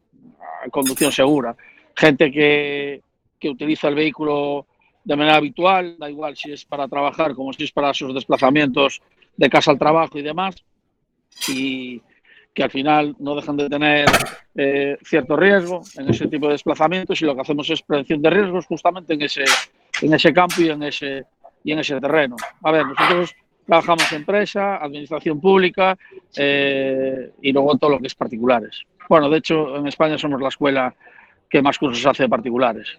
[0.71, 1.57] conducción segura.
[1.95, 3.01] Gente que,
[3.39, 4.67] que utiliza el vehículo
[5.05, 9.01] de manera habitual, da igual si es para trabajar como si es para sus desplazamientos
[9.37, 10.57] de casa al trabajo y demás,
[11.49, 12.03] y
[12.53, 14.07] que al final no dejan de tener
[14.55, 18.31] eh, cierto riesgo en ese tipo de desplazamientos y lo que hacemos es prevención de
[18.31, 19.45] riesgos justamente en ese,
[20.01, 21.27] en ese campo y en ese,
[21.67, 22.37] y en ese terreno.
[22.63, 23.35] A ver, nosotros
[23.67, 25.99] trabajamos empresa, administración pública
[26.37, 28.83] eh, y luego todo lo que es particulares.
[29.09, 30.95] Bueno, de hecho, en España somos la escuela
[31.51, 32.99] que más cursos hace de particulares.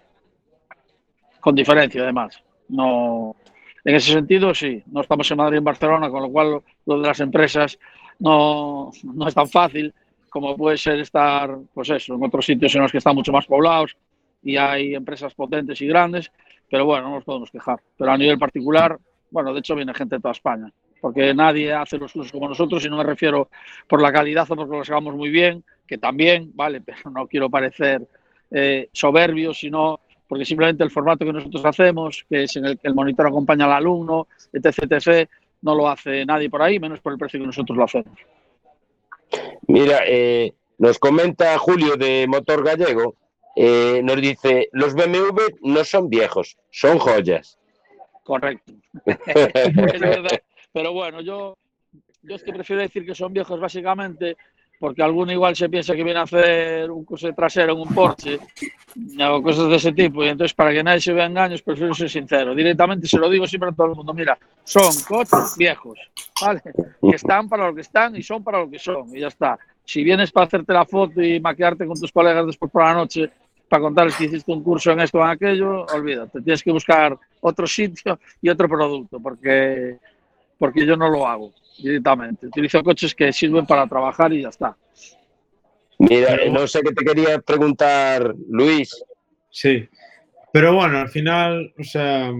[1.40, 2.42] Con diferencia, además.
[2.68, 3.34] No,
[3.82, 4.82] en ese sentido, sí.
[4.92, 7.78] No estamos en Madrid en Barcelona, con lo cual lo de las empresas
[8.18, 9.94] no, no es tan fácil
[10.28, 13.46] como puede ser estar, pues eso, en otros sitios en los que están mucho más
[13.46, 13.96] poblados
[14.42, 16.30] y hay empresas potentes y grandes,
[16.70, 17.80] pero bueno, no nos podemos quejar.
[17.96, 18.98] Pero a nivel particular,
[19.30, 22.84] bueno, de hecho viene gente de toda España, porque nadie hace los cursos como nosotros
[22.84, 23.48] y no me refiero
[23.86, 27.50] por la calidad o porque los hagamos muy bien, que también, vale, pero no quiero
[27.50, 28.06] parecer
[28.50, 32.88] eh, soberbio, sino porque simplemente el formato que nosotros hacemos, que es en el que
[32.88, 35.28] el monitor acompaña al alumno, etc., etc.,
[35.62, 38.18] no lo hace nadie por ahí, menos por el precio que nosotros lo hacemos.
[39.66, 43.16] Mira, eh, nos comenta Julio de Motor Gallego,
[43.60, 47.58] eh, nos dice, los BMW no son viejos, son joyas.
[48.22, 48.72] Correcto.
[49.04, 49.18] Es
[50.00, 50.40] verdad.
[50.72, 51.58] Pero bueno, yo,
[52.22, 54.36] yo es que prefiero decir que son viejos básicamente
[54.78, 57.88] porque alguno igual se piensa que viene a hacer un curso de trasero en un
[57.88, 58.38] Porsche
[59.28, 60.22] o cosas de ese tipo.
[60.22, 62.54] Y entonces, para que nadie se vea engaños, prefiero ser sincero.
[62.54, 65.98] Directamente se lo digo siempre a todo el mundo: mira, son coches viejos,
[66.40, 66.62] ¿vale?
[66.62, 69.16] Que están para lo que están y son para lo que son.
[69.16, 69.58] Y ya está.
[69.84, 73.32] Si vienes para hacerte la foto y maquillarte con tus colegas después por la noche
[73.68, 76.40] para contarles que hiciste un curso en esto o en aquello, olvídate.
[76.40, 79.96] Tienes que buscar otro sitio y otro producto, porque,
[80.58, 82.46] porque yo no lo hago directamente.
[82.46, 84.76] Utilizo coches que sirven para trabajar y ya está.
[85.98, 89.04] Mira, no sé qué te quería preguntar, Luis.
[89.50, 89.88] Sí.
[90.52, 92.32] Pero bueno, al final, o sea,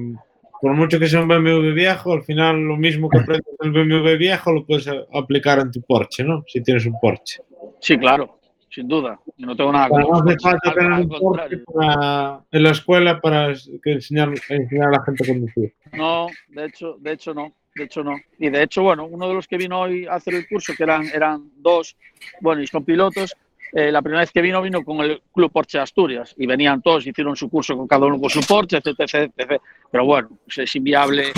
[0.61, 4.17] por mucho que sea un BMW viejo, al final lo mismo que aprendes el BMW
[4.17, 6.45] viejo lo puedes aplicar en tu Porsche, ¿no?
[6.47, 7.43] Si tienes un Porsche.
[7.81, 8.38] Sí, claro,
[8.79, 9.19] sin duda.
[9.37, 11.65] Yo no tengo nada no hace falta tener un Porsche contrario.
[11.75, 15.75] para- en la escuela para que enseñar, enseñar a la gente a conducir.
[15.95, 18.15] No, de hecho, de hecho no, de hecho no.
[18.39, 20.85] Y de hecho, bueno, uno de los que vino hoy a hacer el curso, que
[20.85, 21.97] eran, eran dos,
[22.41, 23.35] bueno, y son pilotos,
[23.73, 27.05] eh, la primera vez que vino, vino con el Club Porsche Asturias y venían todos,
[27.05, 29.61] hicieron su curso con cada uno con su Porsche, etc, etc, etc.
[29.91, 31.33] Pero bueno, pues es inviable,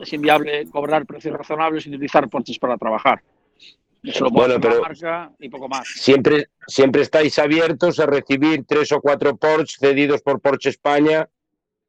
[0.00, 3.20] es inviable cobrar precios razonables y utilizar Porsches para trabajar.
[4.30, 5.86] Bueno, pero- marca y poco más.
[5.88, 11.28] Siempre, siempre estáis abiertos a recibir tres o cuatro Porsche cedidos por Porsche España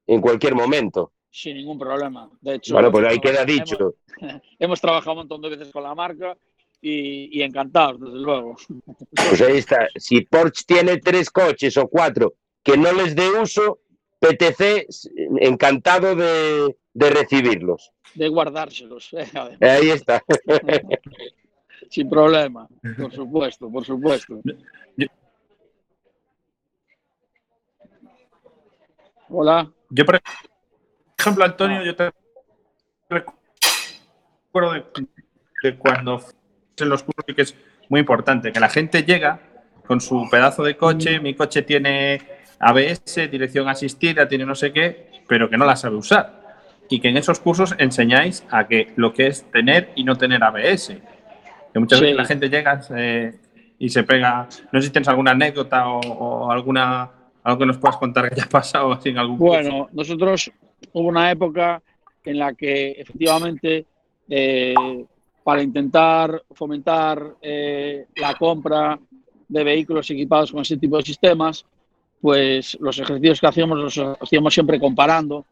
[0.08, 1.14] en cualquier momento.
[1.30, 2.30] Sin ningún problema.
[2.42, 3.96] De hecho, Bueno, pues ahí queda dicho.
[4.60, 6.36] Hemos trabajado un montón de veces con la marca
[6.82, 8.58] y, y encantados, desde luego.
[9.16, 9.88] Pues ahí está.
[9.96, 13.80] Si Porsche tiene tres coches o cuatro que no les dé uso,
[14.20, 14.86] PTC
[15.40, 17.92] encantado de, de recibirlos.
[18.14, 19.10] De guardárselos.
[19.14, 19.26] eh.
[19.62, 20.22] Ahí está.
[21.92, 24.40] Sin problema, por supuesto, por supuesto.
[29.28, 29.70] Hola.
[29.90, 30.22] Yo, por
[31.20, 32.14] ejemplo, Antonio, yo te
[33.10, 34.86] recuerdo de,
[35.64, 36.22] de cuando
[36.78, 37.54] en los cursos que es
[37.90, 39.42] muy importante, que la gente llega
[39.86, 42.22] con su pedazo de coche, mi coche tiene
[42.58, 46.56] ABS, dirección asistida, tiene no sé qué, pero que no la sabe usar.
[46.90, 50.42] Y que en esos cursos enseñáis a que lo que es tener y no tener
[50.42, 50.96] ABS.
[51.74, 52.06] Que muchas Sí.
[52.06, 53.34] veces la gente llega eh,
[53.80, 54.48] y se pega.
[54.72, 57.10] No sé si tienes alguna anécdota o, o alguna
[57.44, 59.54] algo que nos puedas contar que haya pasado así en algún curso.
[59.70, 60.52] Bueno, nosotros
[60.94, 61.82] hubo una época
[62.24, 63.86] en la que efectivamente
[64.30, 64.76] eh,
[65.44, 69.00] para intentar fomentar eh, la compra
[69.48, 71.66] de vehículos equipados con ese tipo de sistemas,
[72.22, 75.46] pues los ejercicios que hacíamos los hacíamos siempre comparando,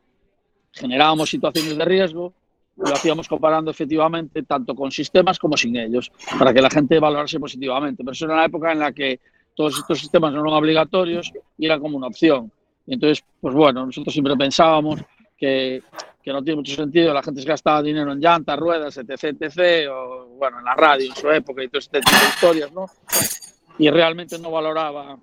[0.72, 2.34] generábamos situaciones de riesgo,
[2.80, 7.40] lo hacíamos comparando efectivamente tanto con sistemas como sin ellos, para que la gente valorase
[7.40, 8.04] positivamente.
[8.04, 9.20] Pero eso era una época en la que
[9.54, 12.52] todos estos sistemas no eran obligatorios y era como una opción.
[12.88, 15.02] Y entonces, pues bueno, nosotros siempre pensábamos
[15.38, 15.84] que,
[16.24, 19.90] que no tiene mucho sentido, la gente se gastaba dinero en llantas, ruedas, etc, etc,
[19.92, 22.86] o bueno, en la radio en su época y todo este tipo de historias, ¿no?
[23.78, 25.18] Y realmente no valoraba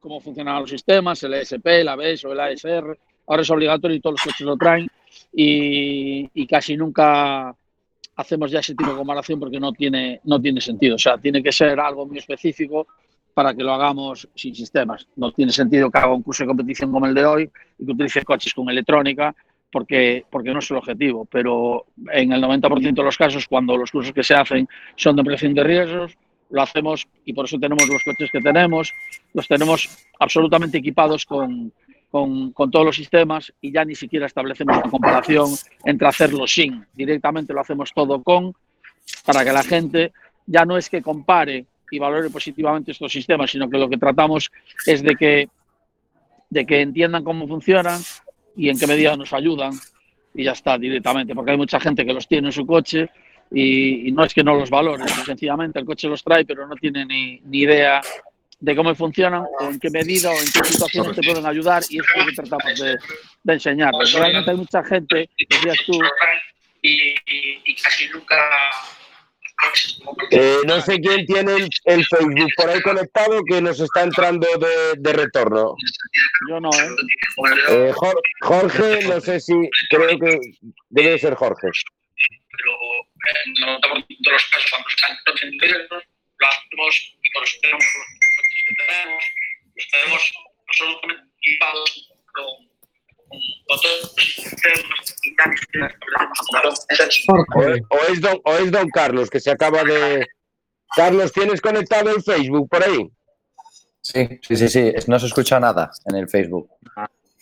[0.00, 2.98] cómo funcionaban los sistemas, el ESP, el ABS o el ASR.
[3.26, 4.88] Ahora es obligatorio y todos los coches lo traen
[5.32, 7.54] y, y casi nunca
[8.18, 10.96] hacemos ya ese tipo de comparación porque no tiene, no tiene sentido.
[10.96, 12.86] O sea, tiene que ser algo muy específico
[13.32, 15.06] para que lo hagamos sin sistemas.
[15.14, 17.92] No tiene sentido que haga un curso de competición como el de hoy y que
[17.92, 19.34] utilice coches con electrónica
[19.70, 21.26] porque, porque no es el objetivo.
[21.30, 25.22] Pero en el 90% de los casos, cuando los cursos que se hacen son de
[25.22, 26.18] prevención de riesgos,
[26.50, 28.92] lo hacemos y por eso tenemos los coches que tenemos,
[29.32, 31.72] los tenemos absolutamente equipados con,
[32.10, 35.50] con, todos los sistemas y ya ni siquiera establecemos una comparación
[35.84, 36.86] entre hacerlo sin.
[36.94, 38.54] Directamente lo hacemos todo con,
[39.24, 40.12] para que la gente
[40.46, 44.50] ya no es que compare y valore positivamente estos sistemas, sino que lo que tratamos
[44.86, 45.48] es de que,
[46.50, 48.00] de que entiendan cómo funcionan
[48.56, 49.72] y en qué medida nos ayudan
[50.34, 53.08] y ya está directamente, porque hay mucha gente que los tiene en su coche
[53.50, 56.74] y, y no es que no los valore, sencillamente el coche los trae pero no
[56.76, 58.00] tiene ni, ni idea
[58.60, 62.00] de cómo funcionan o en qué medida o en qué situaciones te pueden ayudar y
[62.00, 62.96] eso es lo que tratamos de,
[63.44, 64.12] de enseñarles.
[64.12, 65.98] Realmente hay mucha gente, decías tú,
[66.82, 67.14] y,
[67.82, 68.36] casi nunca
[70.30, 74.46] Eh, no sé quién tiene el, el Facebook por ahí conectado que nos está entrando
[74.58, 75.74] de, de retorno.
[76.48, 76.88] Yo no, ¿eh?
[77.70, 79.54] Eh, Jor- Jorge, no sé si,
[79.90, 80.38] creo que
[80.90, 81.68] debe de ser Jorge.
[81.70, 86.04] pero eh, no todos los casos cuando están entendidos,
[86.38, 87.84] lo hacemos y con los tenemos
[88.68, 89.24] que tenemos,
[89.74, 90.32] los tenemos
[90.68, 92.44] absolutamente equipados con,
[93.26, 97.46] con, con todos los sistemas y datos que establecemos.
[97.90, 100.26] O, es don, o es don Carlos que se acaba de.
[100.96, 103.10] Carlos, ¿tienes conectado el Facebook por ahí?
[104.00, 104.92] Sí, sí, sí, sí.
[105.06, 106.70] No se escucha nada en el Facebook.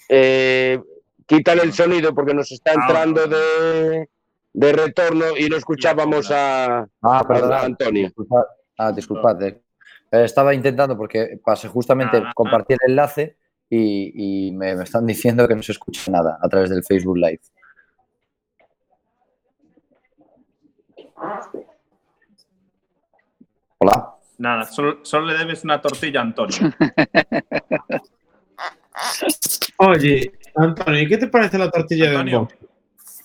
[0.09, 0.81] Eh,
[1.27, 4.09] quítale el sonido porque nos está Ah, entrando de,
[4.53, 7.53] de retorno y no escuchábamos a, Ah, a perdón.
[7.53, 8.07] Antonio.
[8.07, 8.43] Disculpad.
[8.79, 9.37] Ah, disculpad.
[10.13, 10.25] Eh.
[10.25, 12.33] Estaba intentando porque pasé justamente Ah.
[12.35, 13.37] compartir el enlace
[13.69, 17.17] y, y me, me están diciendo que no se escucha nada a través del Facebook
[17.17, 17.41] Live.
[23.79, 24.15] Hola.
[24.39, 26.57] Nada, solo, solo le debes una tortilla a Antonio.
[29.79, 32.57] Oye, Antonio, ¿y qué te parece la tortilla de Antonio, Unbox?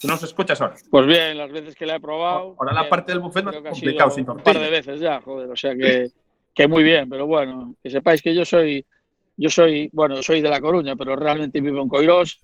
[0.01, 0.75] ¿tú nos escuchas ahora?
[0.89, 2.55] Pues bien, las veces que la he probado.
[2.57, 4.69] Ahora la parte del buffet no es complicado sin un par de tortilla.
[4.69, 6.09] veces ya, joder, o sea que,
[6.53, 8.85] que muy bien, pero bueno, que sepáis que yo soy,
[9.37, 12.39] yo soy, bueno, soy de La Coruña, pero realmente vivo en Coirós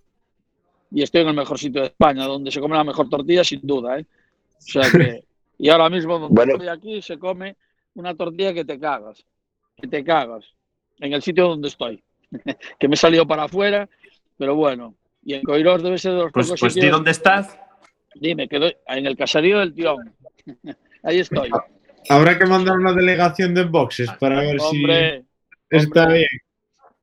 [0.92, 3.60] y estoy en el mejor sitio de España, donde se come la mejor tortilla, sin
[3.64, 4.06] duda, ¿eh?
[4.58, 5.24] O sea que,
[5.58, 6.54] y ahora mismo donde Bueno.
[6.54, 7.56] estoy aquí se come
[7.96, 9.26] una tortilla que te cagas,
[9.76, 10.46] que te cagas,
[11.00, 12.02] en el sitio donde estoy,
[12.80, 13.90] que me he salido para afuera,
[14.38, 17.60] pero bueno, y en Coirós debe ser de los Pues, pocos pues sitios- dónde estás.
[18.16, 20.16] Dime, que doy- en el caserío del Tión.
[21.04, 21.50] Ahí estoy.
[22.10, 25.26] Habrá que mandar una delegación de boxes para ver Hombre,
[25.70, 26.18] si está hombre.
[26.18, 26.28] bien.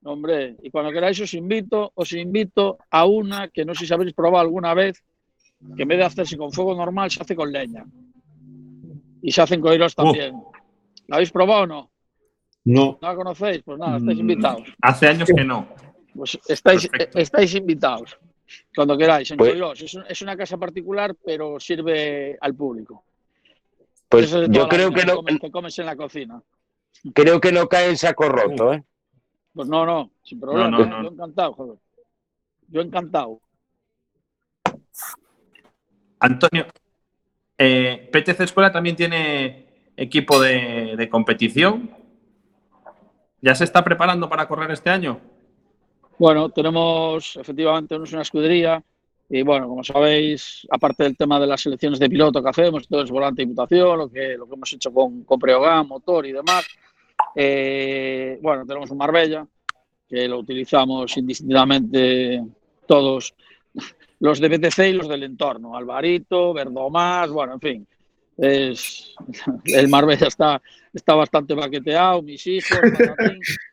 [0.05, 0.57] hombre.
[0.63, 4.41] Y cuando queráis os invito, os invito a una que no sé si habéis probado
[4.41, 5.03] alguna vez,
[5.77, 7.85] que en vez de hacerse con fuego normal, se hace con leña.
[9.23, 10.35] Y se hacen coiros también.
[11.09, 11.91] ¿La habéis probado o no?
[12.65, 12.99] No.
[13.01, 13.63] ¿No la conocéis?
[13.63, 14.69] Pues nada, estáis Mm, invitados.
[14.81, 15.69] Hace años que no.
[16.15, 17.19] Pues estáis, Perfecto.
[17.19, 18.17] estáis invitados.
[18.75, 19.81] Cuando queráis, en Pues- Coirós.
[19.83, 23.05] Es, un- es una casa particular, pero sirve al público.
[24.15, 26.41] Pues Eso de yo creo que no, comes, que comes en la cocina.
[27.13, 28.85] creo que no cae en saco roto, ¿eh?
[29.53, 30.71] Pues no, no, sin problema.
[30.71, 31.03] no, no.
[31.03, 31.79] Yo encantado, joder.
[32.69, 33.41] Yo encantado.
[36.21, 36.67] Antonio,
[37.59, 41.91] eh, PTC Escuela también tiene equipo de, de competición.
[43.43, 45.21] ¿Ya se está preparando para correr este año?
[46.19, 48.81] Bueno, tenemos efectivamente tenemos una escudería
[49.29, 53.03] y bueno, como sabéis, aparte del tema de las selecciones de piloto que hacemos, todo
[53.03, 56.33] es volante y mutación, lo que, lo que hemos hecho con, con Preogam, motor y
[56.33, 56.67] demás.
[57.35, 59.47] eh, bueno, tenemos un Marbella
[60.09, 62.43] que lo utilizamos indistintamente
[62.87, 63.35] todos
[64.21, 67.89] los de BTC y los del entorno, Alvarito, Verdomás, bueno, en fin.
[68.37, 69.15] Es,
[69.65, 70.61] el Marbella está,
[70.93, 72.79] está bastante baqueteado, mis hijos.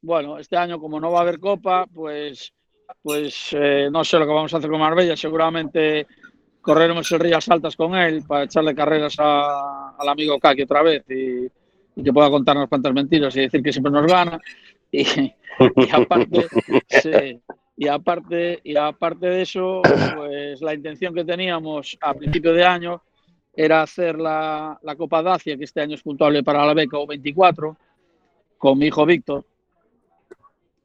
[0.00, 2.52] Bueno, este año como no va a haber copa, pues,
[3.02, 5.16] pues eh, no sé lo que vamos a hacer con Marbella.
[5.16, 6.06] Seguramente
[6.60, 11.04] correremos el Rías Altas con él para echarle carreras a- al amigo Kaki otra vez
[11.08, 11.48] y,
[12.02, 14.38] que pueda contarnos cuantas mentiras y decir que siempre nos gana.
[14.90, 15.04] Y,
[15.92, 16.46] aparte,
[17.76, 19.82] y aparte, y aparte de eso,
[20.16, 23.02] pues la intención que teníamos a principio de año
[23.54, 27.76] era hacer la, la Copa Dacia, que este año es puntuable para la beca O24,
[28.56, 29.44] con mi hijo Víctor,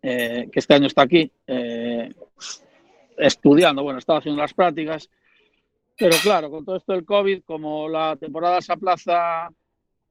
[0.04, 2.12] eh, que este año está aquí, eh,
[3.18, 5.10] estudiando, bueno, estaba haciendo las prácticas,
[5.98, 9.50] pero claro, con todo esto del COVID, como la temporada se aplaza,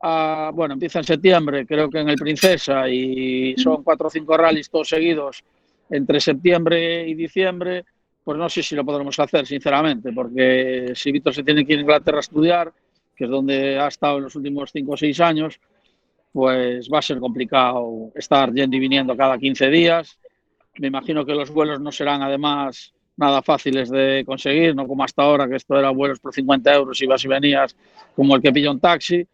[0.00, 4.36] a- bueno, empieza en septiembre, creo que en el Princesa, y son cuatro o cinco
[4.36, 5.44] rallies todos seguidos
[5.90, 7.84] entre septiembre y diciembre,
[8.24, 11.80] pues no sé si lo podremos hacer, sinceramente, porque si Víctor se tiene que ir
[11.80, 12.72] a Inglaterra a estudiar,
[13.14, 15.60] que es donde ha estado en los últimos cinco o seis años,
[16.32, 20.18] pues va a ser complicado estar yendo y viniendo cada 15 días.
[20.78, 25.22] Me imagino que los vuelos no serán además nada fáciles de conseguir, no como hasta
[25.22, 27.76] ahora, que esto era vuelos por 50 euros y vas y venías
[28.16, 29.26] como el que pilla un taxi.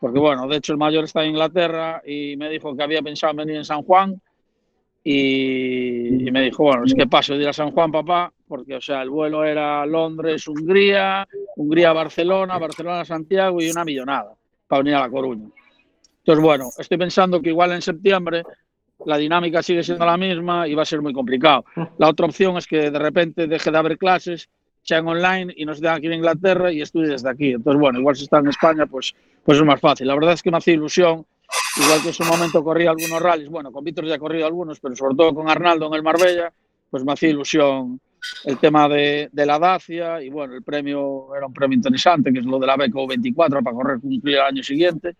[0.00, 3.30] Porque bueno, de hecho el mayor está en Inglaterra y me dijo que había pensado
[3.30, 4.20] en venir en San Juan
[5.04, 8.74] y, y me dijo, bueno, es que paso de ir a San Juan, papá, porque
[8.74, 14.34] o sea, el vuelo era Londres-Hungría, Hungría-Barcelona, Barcelona-Santiago y una millonada
[14.66, 15.48] para venir a La Coruña.
[16.24, 18.44] Entonces, bueno, estoy pensando que igual en septiembre
[19.04, 21.66] la dinámica sigue siendo la misma y va a ser muy complicado.
[21.98, 24.48] La otra opción es que de repente deje de haber clases,
[24.80, 27.50] sean online y nos den aquí en Inglaterra y estudie desde aquí.
[27.50, 29.14] Entonces, bueno, igual si está en España, pues,
[29.44, 30.06] pues es más fácil.
[30.06, 31.26] La verdad es que me hace ilusión,
[31.82, 34.80] igual que en su momento corrí algunos rallies, bueno, con Víctor ya he corrido algunos,
[34.80, 36.50] pero sobre todo con Arnaldo en el Marbella,
[36.88, 38.00] pues me hacía ilusión
[38.44, 42.38] el tema de, de la Dacia y bueno, el premio era un premio interesante, que
[42.38, 45.14] es lo de la Beco 24 para correr cumplir el año siguiente.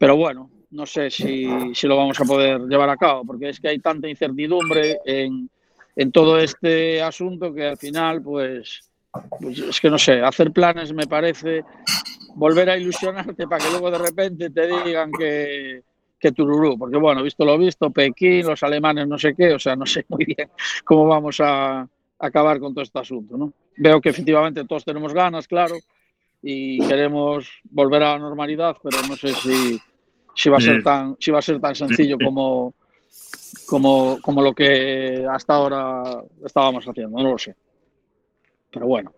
[0.00, 3.60] Pero bueno, no sé si, si lo vamos a poder llevar a cabo, porque es
[3.60, 5.50] que hay tanta incertidumbre en,
[5.94, 8.90] en todo este asunto que al final, pues,
[9.38, 11.64] pues es que no sé, hacer planes me parece
[12.34, 15.82] volver a ilusionarte para que luego de repente te digan que,
[16.18, 19.76] que Tururú, porque bueno, visto lo visto, Pekín, los alemanes, no sé qué, o sea,
[19.76, 20.48] no sé muy bien
[20.82, 21.86] cómo vamos a
[22.18, 23.52] acabar con todo este asunto, ¿no?
[23.76, 25.74] Veo que efectivamente todos tenemos ganas, claro,
[26.42, 29.78] y queremos volver a la normalidad, pero no sé si,
[30.34, 30.82] si va a ser Sí.
[30.84, 32.74] tan, si va a ser tan sencillo como,
[33.66, 37.54] como, como lo que hasta ahora estábamos haciendo, no lo sé.
[38.70, 39.12] Pero bueno,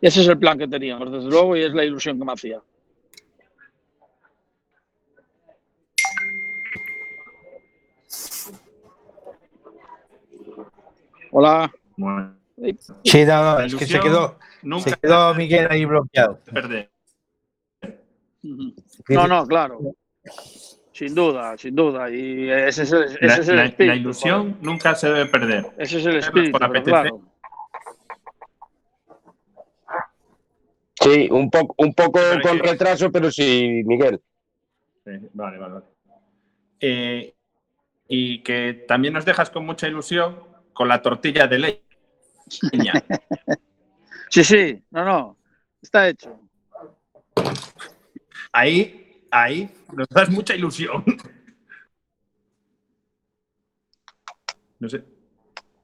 [0.00, 2.60] ese es el plan que teníamos, desde luego, y es la ilusión que me hacía.
[11.30, 11.72] Hola.
[11.96, 12.34] Bueno,
[13.02, 16.38] Sí, no, no, La es que se quedó, nunca se quedó Miguel ahí bloqueado.
[16.52, 16.88] perder.
[19.08, 19.80] No, no, claro.
[20.92, 22.08] Sin duda, sin duda.
[22.10, 23.94] Y ese es el, ese La, es el la- espíritu.
[23.94, 25.66] la ilusión nunca se debe perder.
[25.76, 27.20] Ese es el espíritu, claro.
[31.00, 34.20] Sí, un poco, un poco Pero con que- retraso, pero sí, Miguel.
[35.04, 35.84] Sí, vale, vale, vale.
[36.80, 37.34] Eh,
[38.08, 40.38] y que también nos dejas con mucha ilusión
[40.72, 41.80] con la tortilla de leña.
[44.30, 45.36] Sí, sí, no, no.
[45.80, 46.40] Está hecho.
[48.50, 49.03] Ahí,
[49.34, 51.04] ahí nos das mucha ilusión.
[54.78, 55.04] No sé.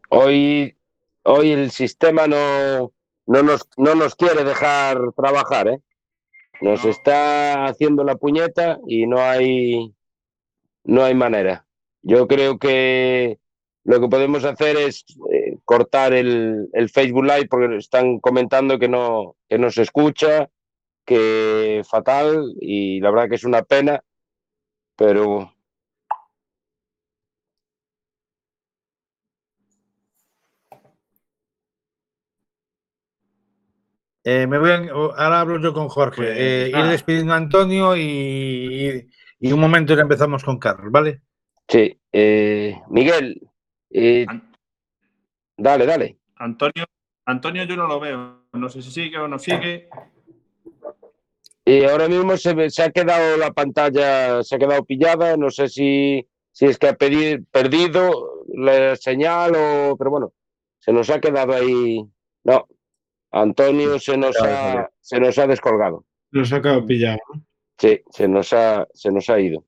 [0.09, 0.77] Hoy,
[1.23, 2.93] hoy el sistema no,
[3.27, 5.81] no, nos, no nos quiere dejar trabajar, ¿eh?
[6.61, 6.91] Nos No.
[6.91, 9.95] está haciendo la puñeta y no hay,
[10.85, 11.67] no hay manera.
[12.03, 13.39] Yo creo que
[13.85, 18.89] lo que podemos hacer es eh, cortar el, el Facebook Live porque están comentando que
[18.89, 20.51] no, que no se escucha,
[21.05, 24.03] que fatal y la verdad que es una pena,
[24.97, 25.53] pero
[34.23, 36.17] Eh, me voy a- ahora hablo yo con Jorge.
[36.17, 41.23] Pues, Eh, ir despidiendo a Antonio y, y un momento ya empezamos con Carlos, ¿vale?
[41.67, 41.99] sí.
[42.13, 43.41] Eh, Miguel,
[43.91, 44.53] eh, An-
[45.57, 46.19] dale, dale.
[46.37, 46.85] Antonio,
[47.25, 48.45] Antonio yo no lo veo.
[48.53, 49.89] No sé si sigue o no sigue.
[51.71, 55.69] Y ahora mismo se, se ha quedado la pantalla, se ha quedado pillada, no sé
[55.69, 60.33] si, si es que ha pedi- perdido la señal o, pero bueno,
[60.81, 62.05] se nos ha quedado ahí.
[62.43, 62.67] No,
[63.31, 66.05] Antonio se nos ha, se nos ha descolgado.
[66.33, 67.19] Nos ha quedado pillado.
[67.33, 67.43] ¿no?
[67.79, 69.65] Sí, se nos ha, se nos ha ido.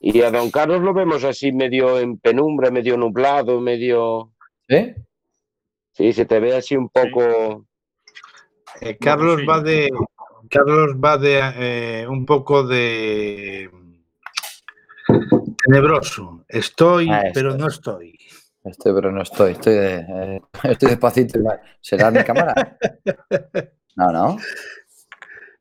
[0.00, 4.32] Y a don Carlos lo vemos así medio en penumbra, medio nublado, medio...
[4.68, 4.94] ¿Sí?
[5.92, 7.64] Sí, se te ve así un poco...
[8.80, 9.88] Eh, Carlos va de.
[10.52, 11.40] Carlos va de
[12.02, 13.70] eh, un poco de.
[15.64, 16.44] Tenebroso.
[16.48, 18.18] Estoy, Ah, pero no estoy.
[18.64, 19.52] Estoy, pero no estoy.
[19.52, 21.38] Estoy, de, eh, estoy despacito.
[21.80, 22.78] ¿Será mi cámara?
[23.94, 24.38] No, no.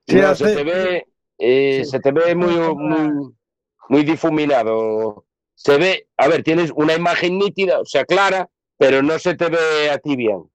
[0.08, 1.06] Sí, No, hace- se te ve,
[1.38, 1.92] eh, sí.
[1.92, 3.34] se te ve muy, muy,
[3.90, 5.26] muy difuminado.
[5.54, 9.50] Se ve, a ver, tienes una imagen nítida, o sea, clara, pero no se te
[9.50, 10.50] ve a ti bien.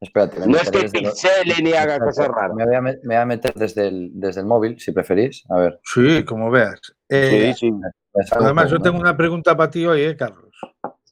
[0.00, 0.46] Espérate.
[0.46, 2.54] No es que pixele ni haga cosas raras.
[2.54, 5.44] Me voy, a, met- me voy a meter desde el, desde el móvil, si preferís.
[5.50, 5.80] A ver.
[5.82, 6.80] Sí, como veas.
[7.08, 7.72] Eh, Sí, sí.
[7.72, 10.52] me salgo además, yo tengo una pregunta para ti hoy, ¿eh, Carlos?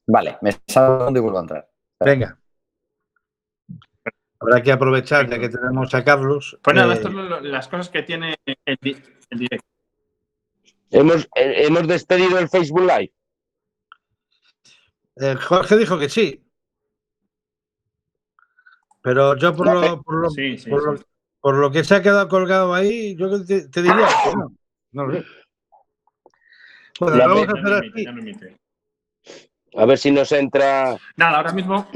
[0.07, 1.69] Vale, me salgo y vuelvo a entrar.
[2.01, 2.39] Venga.
[4.39, 6.59] Habrá que aprovechar ya que tenemos a Carlos.
[6.67, 9.67] Eh, estas son las cosas que tiene el, el directo.
[10.91, 13.13] Hemos, eh, hemos despedido el Facebook Live.
[15.17, 16.44] eh, Jorge dijo que sí.
[19.05, 20.87] Pero yo por lo, por lo- Sí, sí, por sí.
[20.87, 20.99] lo-
[21.41, 24.51] por lo que se ha quedado colgado ahí, yo te, te diría que no.
[24.93, 25.25] No lo sé.
[26.99, 28.05] Bueno, vamos a hacer así.
[28.09, 28.57] emite.
[29.77, 30.97] A ver si nos entra.
[31.17, 31.87] Nada, ahora mismo,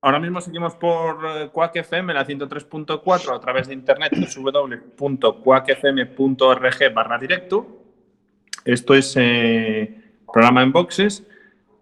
[0.00, 4.12] ahora mismo seguimos por eh, Quack FM, la 103.4, a través de internet,
[5.72, 7.78] www.quackfm.org barra directo.
[8.64, 11.24] Esto es eh, programa en boxes.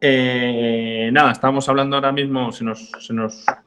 [0.00, 2.90] Eh, nada, estábamos hablando ahora mismo, se nos,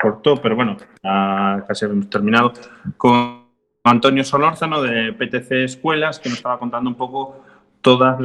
[0.02, 2.54] cortó, pero bueno, ya casi hemos terminado,
[2.98, 3.44] con
[3.84, 7.44] Antonio Solórzano de PTC Escuelas, que nos estaba contando un poco
[7.82, 8.16] todos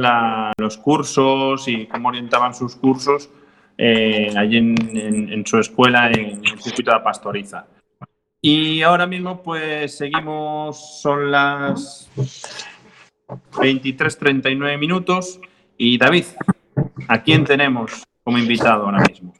[0.57, 3.29] los cursos y cómo orientaban sus cursos
[3.77, 4.75] eh, allí en,
[5.31, 7.65] en- su escuela en el circuito de Pastoriza.
[8.41, 12.09] Y ahora mismo pues seguimos, son las
[13.27, 15.39] 23.39 minutos
[15.77, 16.23] y David,
[17.07, 19.33] ¿a quién tenemos como invitado ahora mismo?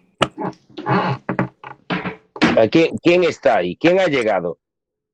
[2.58, 3.76] ¿A quién, quién está ahí?
[3.78, 4.60] ¿Quién ha llegado?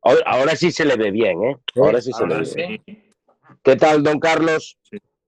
[0.01, 1.57] Ahora, ahora sí se le ve bien, ¿eh?
[1.76, 3.03] Ahora sí se Ahora le ve bien.
[3.63, 4.78] ¿Qué tal, don Carlos?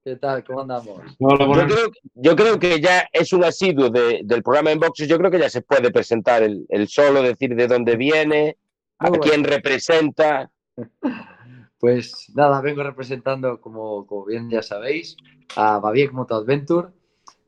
[0.03, 0.43] ¿Qué tal?
[0.43, 1.01] ¿Cómo andamos?
[1.19, 5.07] Hola, Yo creo, yo creo que ya es un asiduo de- del programa en boxes.
[5.07, 8.55] Yo creo que ya se puede presentar el, el solo, decir de dónde viene,
[8.99, 9.23] a bueno.
[9.23, 10.49] quién representa.
[11.79, 15.15] Pues nada, vengo representando, como, como bien ya sabéis,
[15.55, 16.89] a Baviek Moto Adventure,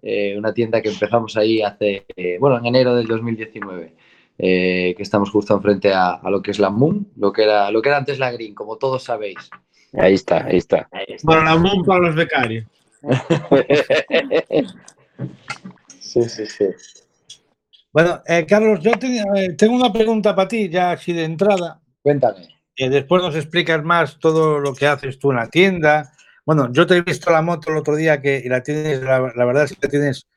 [0.01, 3.95] eh, una tienda que empezamos ahí hace, eh, bueno, en enero del 2019,
[4.37, 7.71] eh, que estamos justo enfrente a, a lo que es la Moon, lo que, era,
[7.71, 9.49] lo que era antes la Green, como todos sabéis.
[9.93, 10.87] Ahí está, ahí está.
[10.91, 11.27] Ahí está.
[11.27, 12.65] Para la MUN para los becarios.
[15.99, 16.65] Sí, sí, sí.
[17.91, 21.79] Bueno, eh, Carlos, yo eh, tengo una pregunta para ti, ya así de entrada.
[22.01, 22.47] Cuéntame.
[22.85, 26.11] Y después nos explicas más todo lo que haces tú en la tienda.
[26.45, 29.19] Bueno, yo te he visto la moto el otro día que y la tienes, la,
[29.35, 30.27] la verdad es que la tienes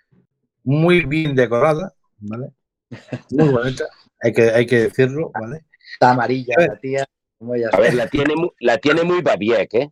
[0.64, 2.48] muy bien decorada, ¿vale?
[3.30, 3.84] Muy bonita,
[4.20, 5.64] hay que, hay que decirlo, ¿vale?
[5.94, 7.06] Está amarilla A la tía,
[7.38, 9.90] como ya A ver, la tiene, la tiene muy Babiek, ¿eh?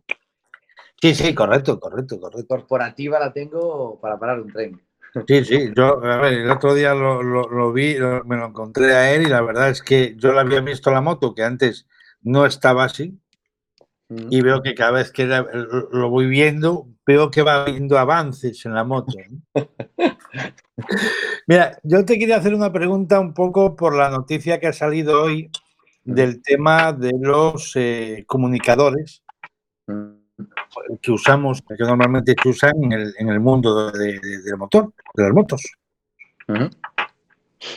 [1.01, 2.47] Sí, sí, correcto, correcto, correcto.
[2.47, 4.79] corporativa la tengo para parar un tren.
[5.27, 8.45] Sí, sí, yo, a ver, el otro día lo, lo- lo vi, lo- me lo
[8.47, 11.43] encontré a él y la verdad es que yo la había visto la moto que
[11.43, 11.85] antes
[12.23, 13.17] no estaba así
[14.29, 18.73] y veo que cada vez que lo voy viendo, veo que va habiendo avances en
[18.73, 19.13] la moto.
[21.47, 25.21] Mira, yo te quería hacer una pregunta un poco por la noticia que ha salido
[25.23, 25.49] hoy
[26.03, 29.23] del tema de los eh, comunicadores
[29.87, 30.13] Mm.
[31.01, 34.93] que usamos, que normalmente se usan en el, en el mundo de- de- del motor,
[35.15, 35.61] de las motos.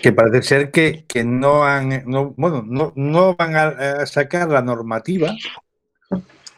[0.02, 4.48] Que parece ser que, que no han, no, bueno, no, no van a, a sacar
[4.48, 5.34] la normativa,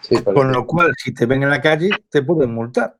[0.01, 2.97] Sí, con lo cual si te ven en la calle te pueden multar.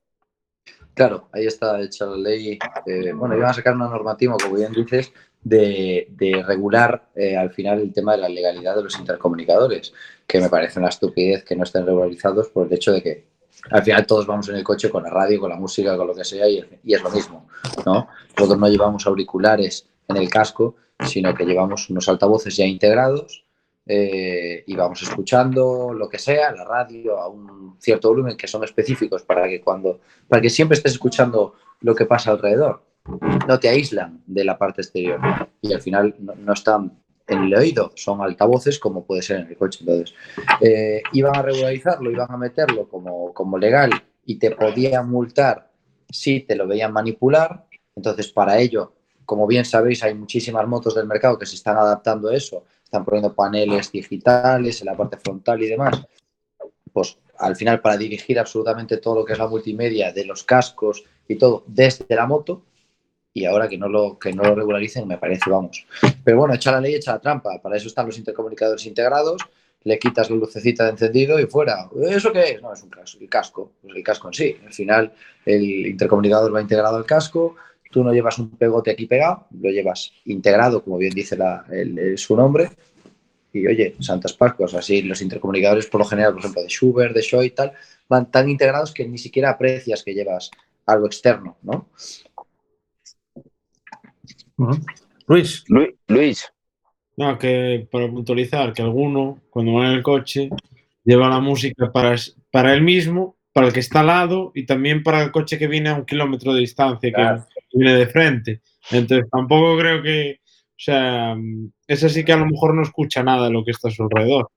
[0.93, 2.59] Claro, ahí está hecha la ley.
[2.87, 7.51] eh, bueno, iban a sacar una normativa, como bien dices, de, de regular eh, al
[7.53, 9.93] final el tema de la legalidad de los intercomunicadores,
[10.27, 13.27] que me parece una estupidez que no estén regularizados por el hecho de que
[13.70, 16.14] al final todos vamos en el coche con la radio, con la música, con lo
[16.14, 17.47] que sea, y, y es lo mismo,
[17.85, 18.09] ¿no?
[18.37, 23.45] Nosotros no llevamos auriculares en el casco, sino que llevamos unos altavoces ya integrados
[23.85, 28.65] eh, y vamos escuchando lo que sea, la radio a un cierto volumen que son
[28.65, 32.83] específicos para que cuando para que siempre estés escuchando lo que pasa alrededor.
[33.47, 35.21] No te aíslan de la parte exterior
[35.61, 36.99] y al final no, no están
[37.29, 39.81] en el oído, son altavoces como puede ser en el coche.
[39.81, 40.15] Entonces,
[40.61, 43.91] eh, iban a regularizarlo, iban a meterlo como, como legal
[44.25, 45.71] y te podían multar
[46.09, 47.67] si te lo veían manipular.
[47.95, 48.93] Entonces, para ello,
[49.27, 53.05] como bien sabéis, hay muchísimas motos del mercado que se están adaptando a eso, están
[53.05, 56.01] poniendo paneles digitales en la parte frontal y demás.
[56.93, 61.05] Pues al final, para dirigir absolutamente todo lo que es la multimedia de los cascos
[61.29, 62.62] y todo desde la moto,
[63.35, 65.87] y ahora que no lo, que no lo regularicen, me parece, vamos.
[66.24, 67.61] Pero bueno, echa la ley, echa la trampa.
[67.61, 69.43] Para eso están los intercomunicadores integrados,
[69.85, 71.91] le quitas la lucecita de encendido y fuera.
[72.09, 72.62] ¿Eso qué es?
[72.62, 74.57] No, es un casco, el casco, pues el casco en sí.
[74.64, 75.12] Al final,
[75.45, 77.57] el intercomunicador va integrado al casco,
[77.97, 81.99] tú no llevas un pegote aquí pegado, lo llevas integrado, como bien dice la- el-
[81.99, 82.69] el- su nombre.
[83.55, 87.23] Y oye, Santas Pascuas, así los intercomunicadores por lo general, por ejemplo, de Schubert, de
[87.23, 87.73] Shaw y tal,
[88.07, 90.51] van tan integrados que ni siquiera aprecias que llevas
[90.85, 91.89] algo externo, ¿no?
[95.27, 96.53] Luis, Lu- Luis,
[97.17, 100.51] No, que para puntualizar, que alguno, cuando va en el coche,
[101.03, 102.15] lleva la música para,
[102.53, 105.67] para él mismo, para el que está al lado y también para el coche que
[105.67, 107.23] viene a un kilómetro de distancia, que
[107.73, 108.62] Viene de frente.
[108.91, 111.37] Entonces tampoco creo que, o sea,
[111.87, 114.03] ese sí que a lo mejor no escucha nada de lo que está a su
[114.05, 114.51] alrededor.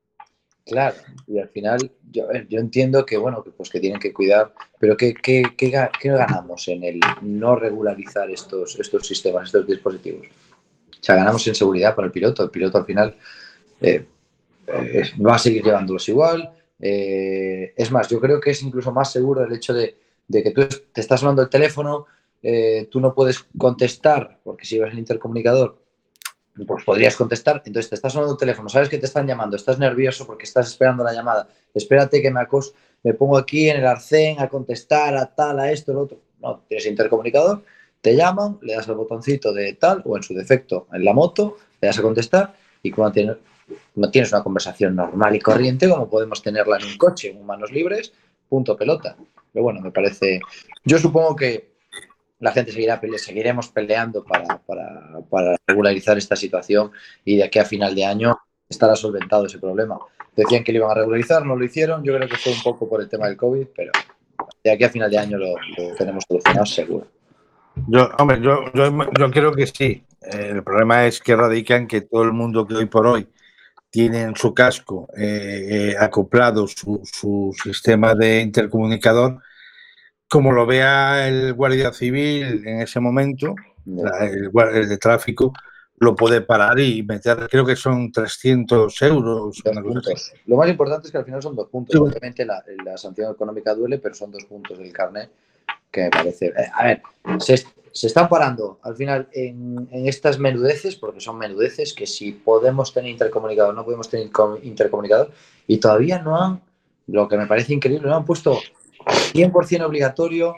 [0.66, 0.96] Claro,
[1.26, 5.16] y al final yo, yo entiendo que bueno, pues que tienen que cuidar, pero ¿qué,
[5.16, 10.28] qué, qué qué ganamos en el no regularizar estos, estos sistemas, estos dispositivos?
[10.28, 12.44] O sea, ganamos en seguridad para el piloto.
[12.44, 13.16] El piloto al final
[13.82, 14.06] eh,
[14.68, 16.52] eh, va a seguir llevándolos igual.
[16.80, 19.98] eh, es más, yo creo que es incluso más seguro el hecho de,
[20.28, 22.06] de que tú te estás sonando el teléfono,
[22.42, 25.80] eh, tú no puedes contestar, porque si llevas el intercomunicador,
[26.66, 27.62] pues podrías contestar.
[27.66, 30.68] Entonces te estás sonando el teléfono, sabes que te están llamando, estás nervioso porque estás
[30.68, 31.48] esperando la llamada.
[31.74, 32.74] Espérate que me, acos
[33.04, 36.20] me pongo aquí en el arcén a contestar a tal, a esto, lo otro.
[36.40, 37.64] No, tienes intercomunicador,
[38.02, 41.58] te llaman, le das al botoncito de tal o en su defecto en la moto,
[41.82, 43.38] le das a contestar y cuando
[44.12, 48.14] tienes una conversación normal y corriente como podemos tenerla en un coche, en manos libres,
[48.48, 49.18] punto pelota.
[49.52, 50.40] Pero bueno, me parece.
[50.86, 51.69] Yo supongo que
[52.40, 56.92] la gente seguirá seguiremos peleando para, regularizar esta situación
[57.26, 59.98] y de aquí a final de año estará solventado ese problema.
[60.36, 62.88] Decían que lo iban a regularizar, no lo hicieron, yo creo que fue un poco
[62.88, 63.92] por el tema del COVID, pero
[64.64, 65.56] de aquí a final de año lo,
[65.98, 67.08] tenemos solucionado seguro.
[67.88, 70.04] Yo, hombre, yo, yo, creo que sí.
[70.22, 73.28] Eh, el problema es que radica en que todo el mundo que hoy por hoy
[73.90, 79.42] tiene en su casco eh, eh, acoplado su, su sistema de intercomunicador,
[80.30, 83.56] como lo vea el guardia civil en ese momento,
[83.86, 85.54] la- el, el de tráfico,
[85.98, 89.62] lo puede parar y meter, creo que son 300 euros.
[90.46, 91.94] Lo más importante es que al final son dos puntos.
[91.94, 92.00] Sí.
[92.00, 95.30] Obviamente la, la sanción económica duele, pero son dos puntos del carnet
[95.92, 96.48] que me parece.
[96.48, 97.02] eh, a ver,
[97.40, 97.58] se,
[97.92, 102.94] se están parando al final en, en estas menudeces, porque son menudeces, que si podemos
[102.94, 105.32] tener intercomunicador, no podemos tener com- intercomunicador,
[105.68, 106.62] y todavía no han,
[107.08, 108.60] lo que me parece increíble, no han puesto
[109.06, 110.56] 100% obligatorio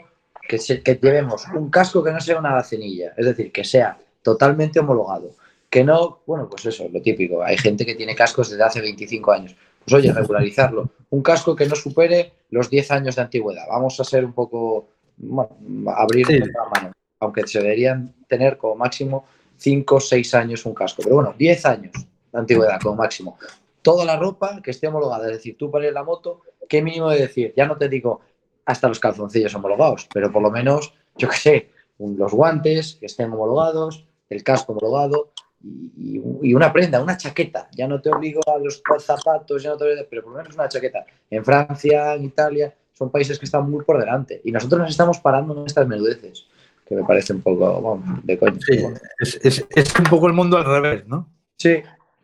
[0.48, 3.98] que, se- que llevemos un casco que no sea una bacenilla, es decir, que sea
[4.22, 5.30] totalmente homologado.
[5.70, 7.42] Que no, bueno, pues eso, lo típico.
[7.42, 9.56] Hay gente que tiene cascos desde hace 25 años.
[9.84, 10.90] Pues oye, regularizarlo.
[11.10, 13.64] Un casco que no supere los 10 años de antigüedad.
[13.70, 15.56] Vamos a ser un poco, bueno,
[15.96, 16.38] abrir Sí.
[16.38, 16.92] la mano.
[17.20, 19.24] Aunque se deberían tener como máximo
[19.56, 21.02] 5 o 6 años un casco.
[21.02, 21.92] Pero bueno, 10 años
[22.32, 23.38] de antigüedad como máximo.
[23.80, 25.26] Toda la ropa que esté homologada.
[25.26, 27.54] Es decir, tú para ir en la moto, ¿qué mínimo de decir?
[27.56, 28.20] Ya no te digo
[28.64, 33.32] hasta los calzoncillos homologados, pero por lo menos, yo qué sé, los guantes que estén
[33.32, 35.32] homologados, el casco homologado
[35.62, 37.68] y, una prenda, una chaqueta.
[37.76, 40.54] Ya no te obligo a los zapatos, ya no te obligo, pero por lo menos
[40.54, 41.04] una chaqueta.
[41.30, 45.18] En Francia, en Italia, son países que están muy por delante y nosotros nos estamos
[45.20, 46.46] parando en estas menudeces,
[46.86, 48.58] que me parece un poco, vamos, de coño.
[48.60, 48.84] Sí,
[49.20, 51.28] es, es- es un poco el mundo al revés, ¿no?
[51.56, 51.80] sí,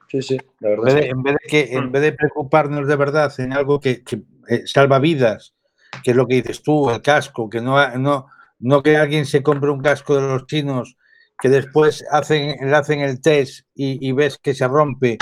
[0.09, 0.85] sí, sí, la En verdad.
[0.87, 4.03] vez, de, en vez de que, en vez de preocuparnos de verdad en algo que,
[4.03, 5.55] que, eh, salva vidas,
[6.03, 8.27] que es lo que dices tú, el casco, que no, no,
[8.59, 10.97] no que alguien se compre un casco de los chinos
[11.41, 15.19] que después hacen, le hacen el test y, y ves que se rompe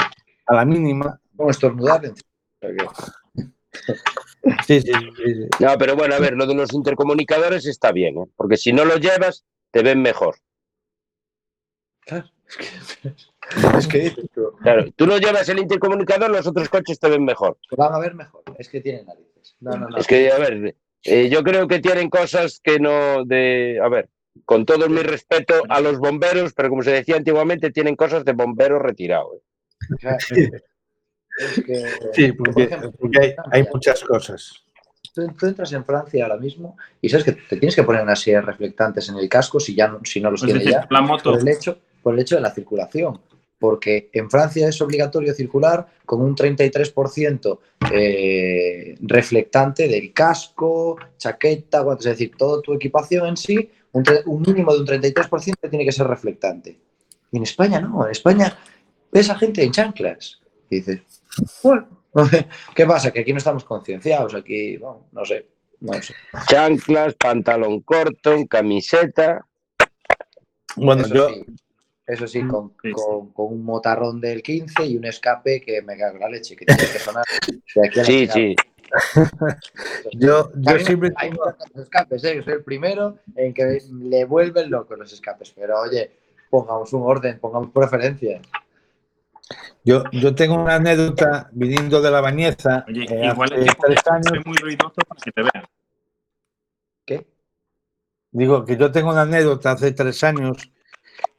[0.47, 1.21] a la mínima.
[1.37, 2.03] Como estornudar.
[4.67, 5.49] Sí, sí, sí, sí.
[5.61, 8.27] No, pero bueno, a ver, lo de los intercomunicadores está bien, ¿eh?
[8.37, 10.37] porque si no lo llevas, te ven mejor.
[12.01, 13.09] Claro, es que,
[13.79, 17.25] es que dices tú, Claro, tú no llevas el intercomunicador, los otros coches te ven
[17.25, 17.59] mejor.
[17.69, 18.43] se van a ver mejor.
[18.59, 19.36] Es que tienen narices.
[19.61, 19.97] No, no, no.
[19.99, 23.79] Es que, a ver, eh, yo creo que tienen cosas que no de.
[23.83, 24.09] A ver,
[24.45, 28.33] con todo mi respeto a los bomberos, pero como se decía antiguamente, tienen cosas de
[28.33, 29.35] bombero retirado.
[29.35, 29.95] ¿eh?
[29.95, 30.51] O sea, es que-
[32.15, 34.63] Sí, por porque, ejemplo, porque hay, hay muchas cosas.
[35.15, 38.21] Tú, tú entras en Francia ahora mismo y sabes que te tienes que poner unas
[38.21, 40.87] sillas reflectantes en el casco si ya no, si no los Es tiene decir, ya
[40.91, 41.33] la moto.
[41.33, 43.21] por el hecho por el hecho de la circulación
[43.59, 47.59] porque en Francia es obligatorio circular con un 33%
[47.93, 54.75] eh, reflectante del casco, chaqueta, guantes, es decir, toda tu equipación en sí, un, mínimo
[54.75, 56.79] de un 33% tiene que ser reflectante.
[57.33, 58.57] Y en España no, en España
[59.11, 60.41] ves a gente en chanclas.
[60.69, 61.01] Y dices,
[61.63, 61.89] bueno,
[62.75, 63.11] ¿qué pasa?
[63.11, 65.47] Que aquí no estamos concienciados, aquí, bueno, no sé,
[65.81, 66.15] no sé.
[66.49, 69.47] Chanclas, pantalón corto, camiseta.
[70.77, 71.45] Bueno, eso, yo, sí,
[72.07, 72.93] eso sí, con, Sí, sí.
[72.93, 76.55] con- con un motarrón del 15 y un escape que me cago en la leche,
[76.57, 77.25] que tiene que sonar
[77.75, 78.35] de aquí a la Sí, final.
[78.35, 78.57] sí.
[80.13, 82.37] yo, yo Hay, siempre hay unos escapes, ¿eh?
[82.37, 86.11] Yo soy el primero en que le vuelven locos los escapes, pero oye,
[86.51, 88.43] pongamos un orden, pongamos preferencias.
[89.85, 93.99] Yo, yo tengo una anécdota viniendo de la Bañeza Oye, eh, igual hace que tres
[94.11, 94.45] años.
[94.45, 95.65] muy ruidoso para que te vean.
[97.05, 97.27] ¿Qué?
[98.33, 100.71] Digo que yo tengo una anécdota hace tres años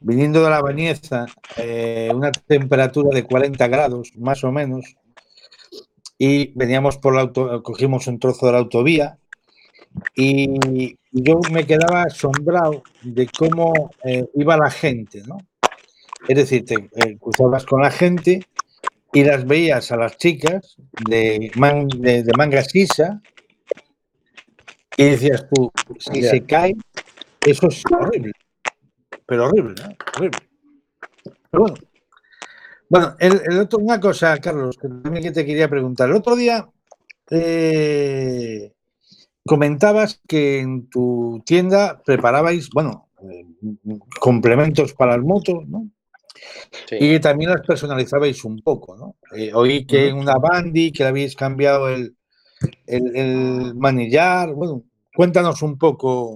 [0.00, 1.26] viniendo de la Bañeza,
[1.56, 4.96] eh, una temperatura de 40 grados más o menos,
[6.18, 9.18] y veníamos por la auto, cogimos un trozo de la autovía
[10.14, 15.38] y yo me quedaba asombrado de cómo eh, iba la gente, ¿no?
[16.26, 18.44] Es decir, te eh, cruzabas con la gente
[19.12, 20.76] y las veías a las chicas
[21.08, 23.22] de, man- de, de manga sisa
[24.96, 26.30] y decías tú, si Ya.
[26.30, 26.74] se cae,
[27.46, 28.32] eso es horrible.
[29.28, 29.94] Pero horrible, ¿no?
[30.16, 30.38] Horrible.
[31.50, 31.76] Pero bueno.
[32.88, 36.08] Bueno, el, el otro, una cosa, Carlos, que también te quería preguntar.
[36.08, 36.66] El otro día
[37.30, 38.72] eh,
[39.44, 43.44] comentabas que en tu tienda preparabais, bueno, eh,
[44.18, 45.90] complementos para las motos, ¿no?
[46.88, 46.96] Sí.
[46.96, 49.16] Y que también las personalizabais un poco, ¿no?
[49.36, 52.16] Eh, oí que en una Bandy, que le habéis cambiado el,
[52.86, 54.54] el, el manillar.
[54.54, 56.34] Bueno, cuéntanos un poco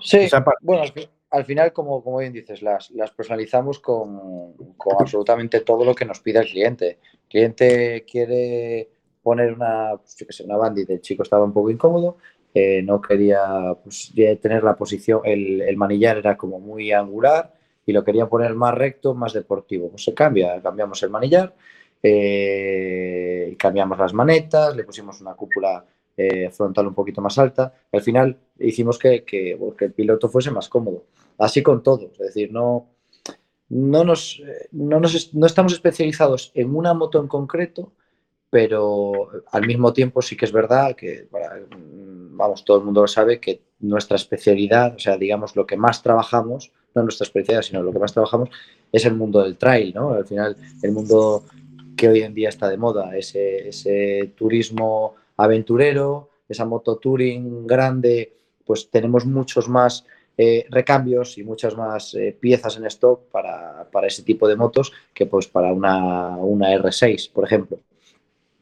[0.00, 0.58] Sí, esa parte.
[0.62, 0.92] bueno, al,
[1.30, 6.04] al final, como, como bien dices, las, las personalizamos con, con absolutamente todo lo que
[6.04, 6.98] nos pida el cliente.
[7.12, 8.88] El cliente quiere
[9.22, 12.16] poner una, pues, yo qué sé, una bandit, el chico estaba un poco incómodo,
[12.54, 17.52] eh, no quería pues, tener la posición, el, el manillar era como muy angular
[17.84, 19.90] y lo quería poner más recto, más deportivo.
[19.90, 21.54] Pues se cambia, cambiamos el manillar,
[22.02, 25.84] eh, cambiamos las manetas, le pusimos una cúpula
[26.16, 27.72] eh, frontal un poquito más alta.
[27.92, 31.04] Al final hicimos que, que, el piloto fuese más cómodo.
[31.38, 32.88] Así con todo, es decir, no,
[33.68, 34.42] no, nos,
[34.72, 37.92] no, nos, no estamos especializados en una moto en concreto,
[38.50, 43.40] pero al mismo tiempo sí que es verdad que, vamos, todo el mundo lo sabe,
[43.40, 47.92] que nuestra especialidad, o sea, digamos, lo que más trabajamos, no nuestra especialidad, sino lo
[47.92, 48.50] que más trabajamos,
[48.90, 50.12] es el mundo del trail, ¿no?
[50.12, 51.44] Al final, el mundo
[51.96, 58.36] que hoy en día está de moda, ese, ese turismo aventurero, esa moto touring grande,
[58.68, 60.04] pues tenemos muchos más
[60.36, 64.92] eh, recambios y muchas más eh, piezas en stock para, para ese tipo de motos
[65.14, 67.78] que pues para una, una R6, por ejemplo.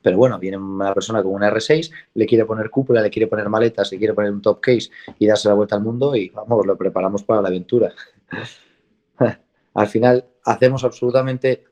[0.01, 3.49] Pero bueno, viene una persona con una R6, le quiere poner cúpula, le quiere poner
[3.49, 6.65] maletas, le quiere poner un top case y darse la vuelta al mundo y vamos,
[6.65, 7.93] lo preparamos para la aventura.
[9.75, 11.65] al final hacemos absolutamente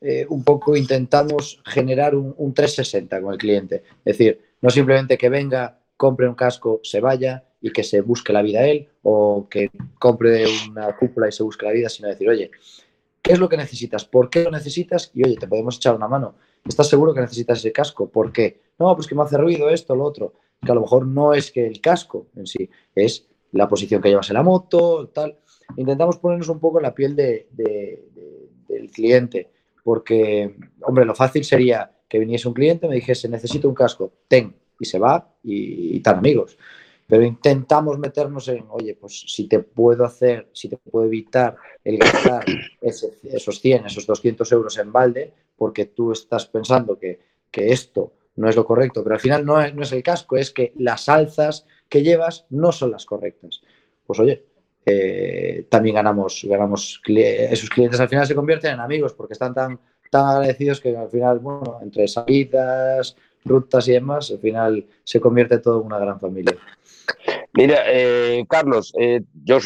[0.00, 3.84] eh, un poco, intentamos generar un, un 360 con el cliente.
[4.04, 8.32] Es decir, no simplemente que venga, compre un casco, se vaya y que se busque
[8.32, 12.28] la vida él o que compre una cúpula y se busque la vida, sino decir,
[12.28, 12.50] oye,
[13.22, 14.04] ¿qué es lo que necesitas?
[14.04, 15.10] ¿Por qué lo necesitas?
[15.14, 16.34] Y oye, te podemos echar una mano.
[16.66, 18.08] ¿Estás seguro que necesitas ese casco?
[18.08, 18.60] ¿Por qué?
[18.78, 20.34] No, pues que me hace ruido esto, lo otro.
[20.64, 24.08] Que a lo mejor no es que el casco en sí, es la posición que
[24.10, 25.36] llevas en la moto, tal.
[25.76, 29.50] Intentamos ponernos un poco en la piel de, de- de- del cliente,
[29.82, 34.54] porque, hombre, lo fácil sería que viniese un cliente, me dijese, necesito un casco, ten,
[34.78, 36.58] y se va, y, y tan amigos.
[37.08, 41.98] Pero intentamos meternos en, oye, pues si te puedo hacer, si te puedo evitar el
[41.98, 42.44] gastar
[42.82, 47.18] ese- esos 100, esos 200 euros en balde, porque tú estás pensando que,
[47.50, 50.36] que esto no es lo correcto, pero al final no es, no es el casco,
[50.36, 53.62] es que las alzas que llevas no son las correctas.
[54.06, 54.44] Pues oye,
[54.86, 59.80] eh, también ganamos, ganamos esos clientes al final se convierten en amigos porque están tan,
[60.10, 65.58] tan agradecidos que al final, bueno, entre salidas, rutas y demás, al final se convierte
[65.58, 66.56] todo en una gran familia.
[67.54, 69.58] Mira, eh, Carlos, eh, yo,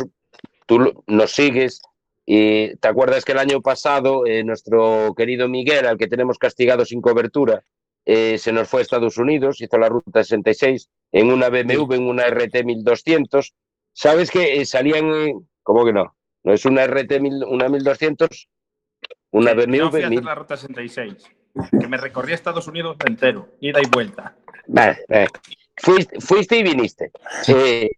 [0.67, 1.83] tú nos sigues
[2.25, 6.85] y te acuerdas que el año pasado eh, nuestro querido Miguel, al que tenemos castigado
[6.85, 7.65] sin cobertura,
[8.05, 12.03] eh, se nos fue a Estados Unidos, hizo la ruta 66 en una BMW, en
[12.09, 13.55] una RT 1200.
[13.93, 15.05] ¿Sabes que eh, salían,
[15.63, 16.15] cómo que no?
[16.45, 18.49] ¿No es una RT, mil- una 1200?
[19.33, 19.77] Una BMW.
[19.77, 21.25] Yo fui a hacer mil- la ruta 66,
[21.81, 24.35] que me recorrí a Estados Unidos entero, ida y vuelta.
[24.67, 25.29] Vale, vale.
[25.77, 27.11] Fuiste, fuiste y viniste.
[27.49, 27.91] Eh,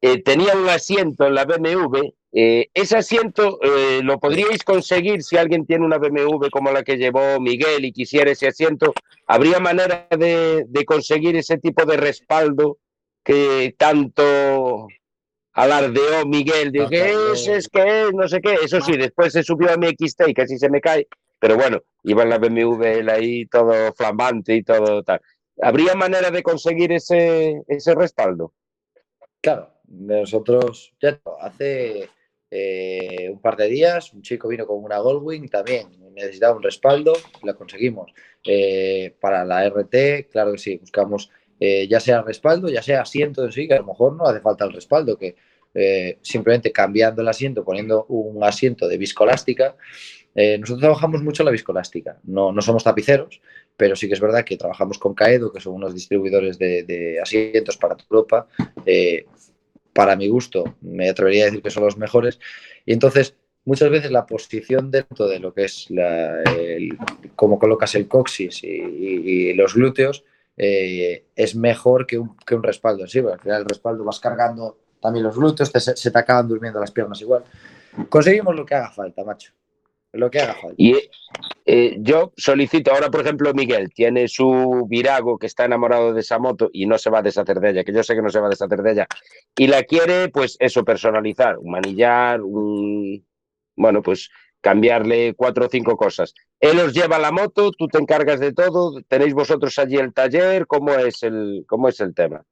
[0.00, 2.12] eh, tenía un asiento en la BMW.
[2.32, 6.96] eh, ese asiento eh, lo podríais conseguir si alguien tiene una BMW como la que
[6.96, 8.92] llevó Miguel y quisiera ese asiento.
[9.26, 12.78] ¿Habría manera de, de conseguir ese tipo de respaldo
[13.24, 14.88] que tanto
[15.52, 16.72] alardeó Miguel?
[16.72, 18.54] De que es, es que es, no sé qué.
[18.64, 21.06] Eso sí, después se subió a mi XT y casi se me cae.
[21.42, 25.20] Pero bueno, iba en la BMW él ahí todo flamante y todo tal.
[25.60, 28.54] ¿Habría manera de conseguir ese, ese respaldo?
[29.40, 32.08] Claro, nosotros ya hace
[32.48, 37.12] eh, un par de días un chico vino con una Goldwing también, necesitaba un respaldo,
[37.42, 38.12] lo conseguimos.
[38.46, 41.28] Eh, para la RT, claro que sí, buscamos
[41.58, 44.40] eh, ya sea respaldo, ya sea asiento en sí, que a lo mejor no hace
[44.40, 45.34] falta el respaldo, que
[46.20, 49.74] simplemente cambiando el asiento, poniendo un asiento de viscolástica,
[50.34, 53.40] eh, nosotros trabajamos mucho la viscolástica, no, no somos tapiceros,
[53.76, 57.76] pero sí que es verdad que trabajamos con Caedo, que son unos distribuidores de, asientos
[57.76, 58.46] para Europa.
[58.86, 59.26] eh,
[59.92, 62.40] para mi gusto, me atrevería a decir que son los mejores.
[62.86, 66.42] Y entonces, muchas veces la posición dentro de lo que es la,
[67.36, 70.24] cómo colocas el coxis y, los glúteos
[70.56, 74.04] eh, es mejor que un, que un respaldo en sí, porque al final el respaldo
[74.04, 77.44] vas cargando también los glúteos, te- se te acaban durmiendo las piernas igual.
[78.08, 79.52] Conseguimos lo que haga falta, macho.
[80.12, 80.74] Lo que haga falta.
[80.76, 80.94] Y
[81.64, 86.38] eh, yo solicito, ahora por ejemplo Miguel tiene su virago que está enamorado de esa
[86.38, 88.40] moto y no se va a deshacer de ella, que yo sé que no se
[88.40, 89.06] va a deshacer de ella,
[89.56, 93.26] y la quiere pues eso, personalizar, un manillar, un...
[93.74, 94.28] Bueno, pues
[94.60, 96.34] cambiarle cuatro o cinco cosas.
[96.60, 100.66] Él os lleva la moto, tú te encargas de todo, tenéis vosotros allí el taller,
[100.66, 102.44] ¿cómo es el, cómo es el tema?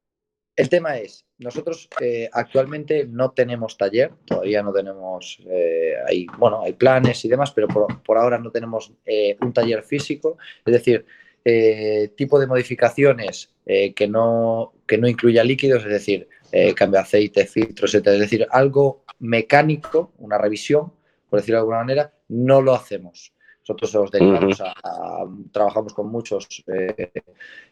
[0.55, 6.61] El tema es, nosotros eh, actualmente no tenemos taller, todavía no tenemos, eh, hay, bueno,
[6.61, 10.73] hay planes y demás, pero por, por ahora no tenemos eh, un taller físico, es
[10.73, 11.05] decir,
[11.43, 16.99] eh, tipo de modificaciones eh, que, no, que no incluya líquidos, es decir, eh, cambio
[16.99, 18.07] de aceite, filtros, etc.
[18.07, 20.93] Es decir, algo mecánico, una revisión,
[21.29, 23.33] por decirlo de alguna manera, no lo hacemos.
[23.61, 27.11] Nosotros os derivamos a, a- trabajamos con muchos eh,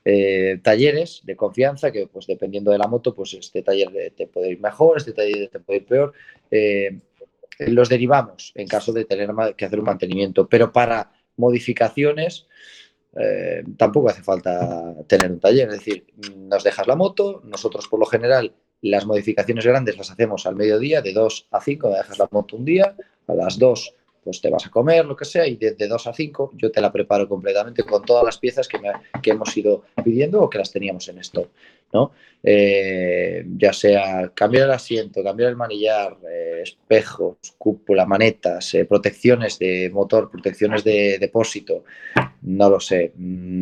[0.05, 4.51] eh, talleres de confianza que, pues dependiendo de la moto, pues este taller te puede
[4.51, 6.13] ir mejor, este taller te puede ir peor.
[6.51, 6.99] Eh,
[7.59, 12.47] los derivamos en caso de tener que hacer un mantenimiento, pero para modificaciones
[13.77, 15.67] tampoco hace falta tener un taller.
[15.69, 16.05] Es decir,
[16.37, 21.01] nos dejas la moto, nosotros por lo general las modificaciones grandes las hacemos al mediodía,
[21.01, 22.95] de 2 a 5, dejas la moto un día,
[23.27, 26.13] a las 2 pues te vas a comer, lo que sea, y de, 2 a
[26.13, 28.91] 5 yo te la preparo completamente con todas las piezas que, me,
[29.21, 31.49] que hemos ido pidiendo o que las teníamos en stock.
[31.93, 32.11] ¿no?
[32.43, 39.59] Eh, ya sea cambiar el asiento, cambiar el manillar, eh, espejos, cúpula, manetas, eh, protecciones
[39.59, 41.83] de motor, protecciones de depósito,
[42.43, 43.61] no lo sé, mm,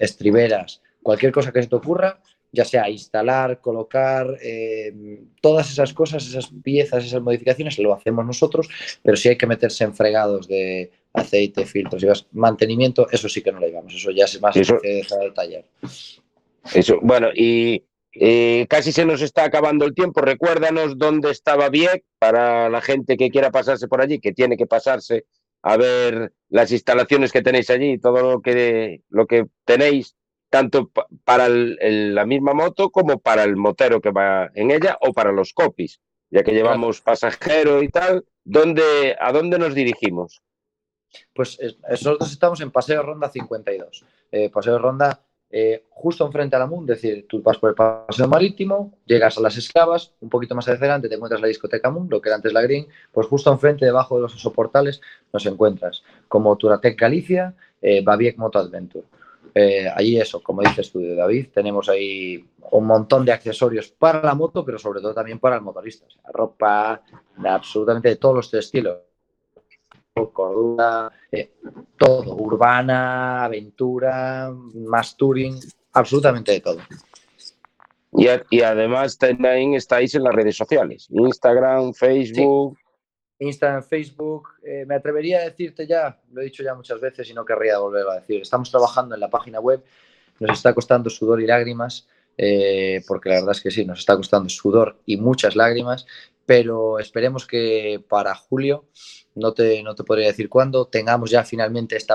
[0.00, 2.20] estriberas, cualquier cosa que se te ocurra,
[2.56, 4.26] ya sea instalar, colocar,
[5.40, 8.68] todas esas cosas, esas piezas, esas modificaciones, lo hacemos nosotros,
[9.02, 13.52] pero si hay que meterse en fregados de aceite, filtros y mantenimiento, eso sí que
[13.52, 15.64] no lo llevamos, eso ya es más eso, de taller.
[16.74, 17.82] Eso, bueno, y
[18.68, 20.20] casi se nos está acabando el tiempo.
[20.22, 24.66] Recuérdanos dónde estaba Vieck para la gente que quiera pasarse por allí, que tiene que
[24.66, 25.26] pasarse
[25.62, 30.14] a ver las instalaciones que tenéis allí, todo lo que, lo que tenéis,
[30.56, 30.90] tanto
[31.24, 35.52] para la misma moto como para el motero que va en ella o para los
[35.52, 36.00] copies,
[36.30, 38.24] ya que llevamos pasajero y tal.
[38.42, 40.40] ¿dónde, ¿A dónde nos dirigimos?
[41.34, 41.58] Pues
[41.90, 44.06] nosotros estamos en Paseo Ronda 52.
[44.32, 47.76] Eh, Paseo Ronda eh, justo enfrente a la MUN, es decir, tú vas por el
[47.76, 52.08] paseo marítimo, llegas a las esclavas, un poquito más adelante te encuentras la discoteca MUN,
[52.10, 55.02] lo que era antes la Green, pues justo enfrente, debajo de los soportales,
[55.34, 59.04] nos encuentras como Turatec Galicia, eh, Babiec Moto Adventure.
[59.58, 64.34] Eh, allí eso, como dices tú, David, tenemos ahí un montón de accesorios para la
[64.34, 66.04] moto, pero sobre todo también para el motorista.
[66.30, 67.00] ropa
[67.42, 68.98] absolutamente de todos los estilos
[70.32, 71.52] cordura, eh,
[71.96, 75.58] todo, urbana, aventura, más touring,
[75.92, 76.78] absolutamente de todo.
[78.12, 82.78] Y, además también estáis en las redes sociales, Instagram, Facebook.
[83.38, 84.48] Instagram, Facebook.
[84.62, 87.78] Eh, me atrevería a decirte ya, lo he dicho ya muchas veces y no querría
[87.78, 88.42] volver a decir.
[88.42, 89.82] Estamos trabajando en la página web,
[90.40, 92.06] nos está costando sudor y lágrimas,
[92.38, 96.06] eh, porque la verdad es que sí, nos está costando sudor y muchas lágrimas,
[96.44, 98.86] pero esperemos que para julio
[99.34, 102.14] no te, no te podría decir cuándo, tengamos ya finalmente esta